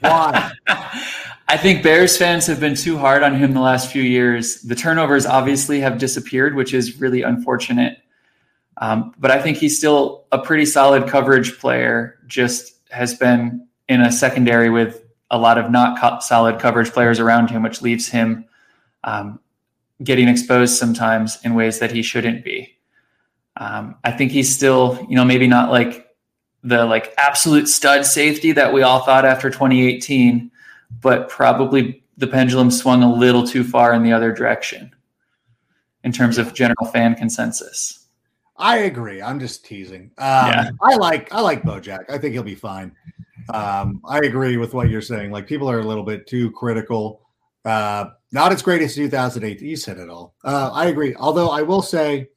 [0.00, 0.52] Why?
[1.50, 4.62] I think Bears fans have been too hard on him the last few years.
[4.62, 7.98] The turnovers obviously have disappeared, which is really unfortunate.
[8.76, 14.00] Um, but I think he's still a pretty solid coverage player, just has been in
[14.00, 18.08] a secondary with a lot of not co- solid coverage players around him, which leaves
[18.08, 18.44] him
[19.02, 19.40] um,
[20.04, 22.76] getting exposed sometimes in ways that he shouldn't be.
[23.56, 26.14] Um, I think he's still, you know, maybe not like
[26.62, 30.52] the like absolute stud safety that we all thought after 2018,
[31.00, 34.94] but probably the pendulum swung a little too far in the other direction
[36.04, 38.08] in terms of general fan consensus.
[38.56, 39.22] I agree.
[39.22, 40.10] I'm just teasing.
[40.18, 40.70] Um, yeah.
[40.82, 42.10] I like I like Bojack.
[42.10, 42.92] I think he'll be fine.
[43.52, 45.30] Um, I agree with what you're saying.
[45.30, 47.22] Like people are a little bit too critical.
[47.64, 49.60] Uh, not as great as 2008.
[49.60, 50.34] You said it all.
[50.44, 51.14] Uh, I agree.
[51.14, 52.28] Although I will say,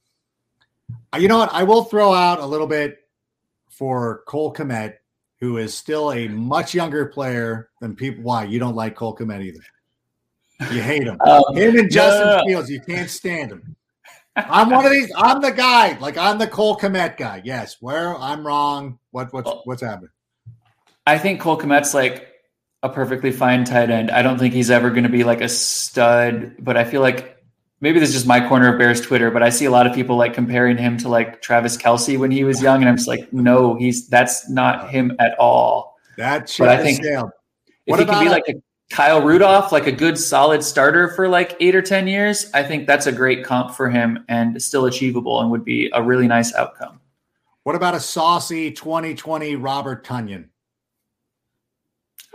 [1.18, 1.54] you know what?
[1.54, 3.00] I will throw out a little bit
[3.70, 4.96] for Cole Kmet,
[5.44, 8.24] who is still a much younger player than people.
[8.24, 9.60] Why you don't like Cole Kmet either?
[10.74, 11.20] You hate him.
[11.20, 12.44] Um, him and Justin no.
[12.48, 12.70] Fields.
[12.70, 13.76] You can't stand him.
[14.38, 15.12] I'm one of these.
[15.18, 15.98] I'm the guy.
[16.00, 17.42] Like I'm the Cole Kmet guy.
[17.44, 17.76] Yes.
[17.82, 19.00] Where I'm wrong.
[19.12, 20.12] What what's what's happening?
[21.06, 22.30] I think Cole Kmet's like
[22.82, 24.12] a perfectly fine tight end.
[24.12, 27.33] I don't think he's ever going to be like a stud, but I feel like
[27.84, 29.94] maybe this is just my corner of Bears Twitter, but I see a lot of
[29.94, 33.10] people like comparing him to like Travis Kelce when he was young, and I'm just
[33.10, 35.98] like, no, he's that's not him at all.
[36.18, 38.54] That but I think if he can be like a
[38.90, 42.88] Kyle Rudolph, like a good solid starter for like eight or 10 years, I think
[42.88, 46.54] that's a great comp for him and still achievable and would be a really nice
[46.54, 47.02] outcome.
[47.64, 50.46] What about a saucy 2020 Robert Tonyan?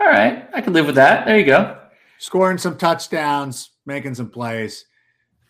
[0.01, 0.49] All right.
[0.53, 1.25] I can live with that.
[1.25, 1.77] There you go.
[2.17, 4.85] Scoring some touchdowns, making some plays.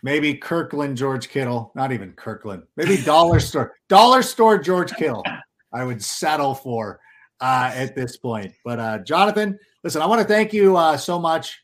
[0.02, 1.72] Maybe Kirkland, George Kittle.
[1.74, 2.62] Not even Kirkland.
[2.76, 3.74] Maybe dollar store.
[3.88, 5.24] Dollar store George Kittle.
[5.72, 7.00] I would settle for
[7.40, 8.52] uh, at this point.
[8.64, 11.62] But uh, Jonathan, listen, I want to thank you uh, so much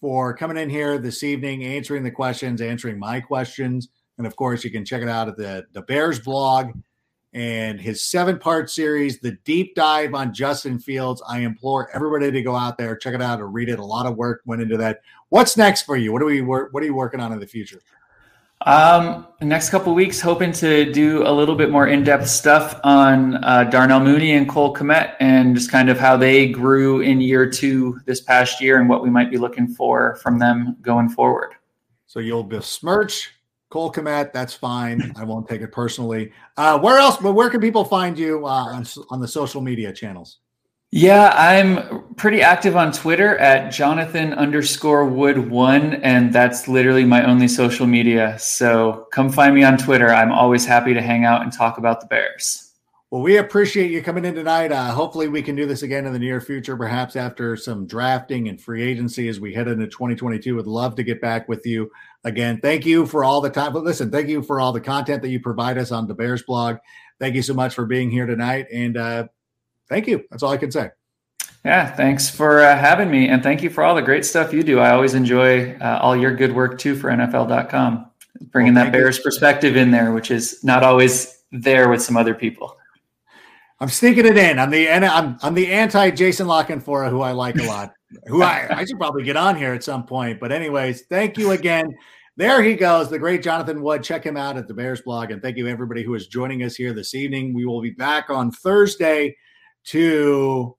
[0.00, 3.88] for coming in here this evening, answering the questions, answering my questions.
[4.18, 6.72] And of course, you can check it out at the, the Bears blog
[7.32, 11.20] and his seven part series, The Deep Dive on Justin Fields.
[11.28, 13.80] I implore everybody to go out there, check it out, and read it.
[13.80, 15.00] A lot of work went into that.
[15.34, 16.12] What's next for you?
[16.12, 17.80] What are we what are you working on in the future?
[18.60, 23.64] Um, next couple weeks, hoping to do a little bit more in-depth stuff on uh,
[23.64, 27.98] Darnell Mooney and Cole Kmet, and just kind of how they grew in year two
[28.06, 31.54] this past year, and what we might be looking for from them going forward.
[32.06, 33.32] So you'll besmirch
[33.70, 34.32] Cole Kmet.
[34.32, 35.12] That's fine.
[35.16, 36.30] I won't take it personally.
[36.56, 37.16] Uh, where else?
[37.16, 40.38] But where can people find you uh, on on the social media channels?
[40.96, 47.28] Yeah, I'm pretty active on Twitter at Jonathan underscore Wood one, and that's literally my
[47.28, 48.38] only social media.
[48.38, 50.10] So come find me on Twitter.
[50.10, 52.70] I'm always happy to hang out and talk about the Bears.
[53.10, 54.70] Well, we appreciate you coming in tonight.
[54.70, 58.48] Uh, hopefully, we can do this again in the near future, perhaps after some drafting
[58.48, 60.54] and free agency as we head into 2022.
[60.54, 61.90] Would love to get back with you
[62.22, 62.60] again.
[62.60, 63.72] Thank you for all the time.
[63.72, 66.44] But listen, thank you for all the content that you provide us on the Bears
[66.44, 66.76] blog.
[67.18, 68.66] Thank you so much for being here tonight.
[68.72, 69.26] And uh,
[69.88, 70.24] thank you.
[70.30, 70.90] That's all I can say.
[71.64, 73.28] Yeah, thanks for uh, having me.
[73.28, 74.80] And thank you for all the great stuff you do.
[74.80, 78.06] I always enjoy uh, all your good work too for NFL.com,
[78.52, 79.22] bringing well, that Bears you.
[79.22, 82.76] perspective in there, which is not always there with some other people.
[83.80, 84.58] I'm sneaking it in.
[84.58, 87.92] I'm the I'm I'm the anti Jason La Canfora, who I like a lot.
[88.26, 90.40] who I I should probably get on here at some point.
[90.40, 91.94] But anyways, thank you again.
[92.36, 94.02] There he goes, the great Jonathan Wood.
[94.02, 95.30] Check him out at the Bears blog.
[95.30, 97.54] And thank you everybody who is joining us here this evening.
[97.54, 99.36] We will be back on Thursday
[99.86, 100.76] to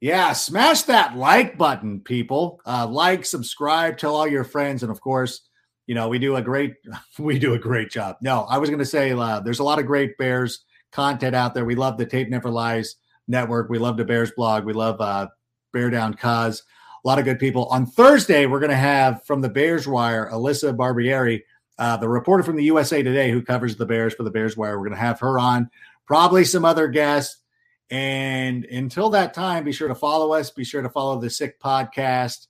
[0.00, 2.60] yeah, smash that like button, people.
[2.66, 5.48] Uh, like, subscribe, tell all your friends, and of course,
[5.86, 6.74] you know, we do a great
[7.18, 8.16] we do a great job.
[8.20, 11.54] No, I was going to say uh, there's a lot of great Bears content out
[11.54, 11.64] there.
[11.64, 12.96] We love the Tape Never Lies
[13.28, 13.70] network.
[13.70, 14.64] We love the Bears blog.
[14.64, 15.28] We love uh,
[15.72, 16.62] Bear Down Cause.
[17.04, 17.66] A lot of good people.
[17.66, 21.42] On Thursday, we're going to have from the Bears Wire, Alyssa Barbieri,
[21.78, 24.78] uh, the reporter from the USA Today who covers the Bears for the Bears Wire.
[24.78, 25.70] We're going to have her on,
[26.06, 27.42] probably some other guests.
[27.90, 30.50] And until that time, be sure to follow us.
[30.50, 32.46] Be sure to follow the Sick Podcast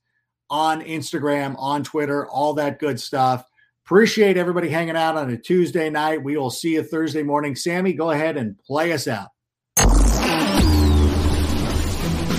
[0.49, 3.45] on Instagram, on Twitter, all that good stuff.
[3.85, 6.23] Appreciate everybody hanging out on a Tuesday night.
[6.23, 7.55] We will see you Thursday morning.
[7.55, 9.29] Sammy, go ahead and play us out.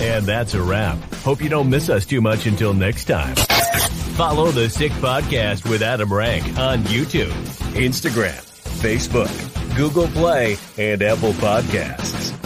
[0.00, 0.98] And that's a wrap.
[1.22, 3.34] Hope you don't miss us too much until next time.
[4.14, 7.32] Follow the Sick Podcast with Adam Rank on YouTube,
[7.74, 8.44] Instagram,
[8.80, 12.37] Facebook, Google Play, and Apple Podcasts.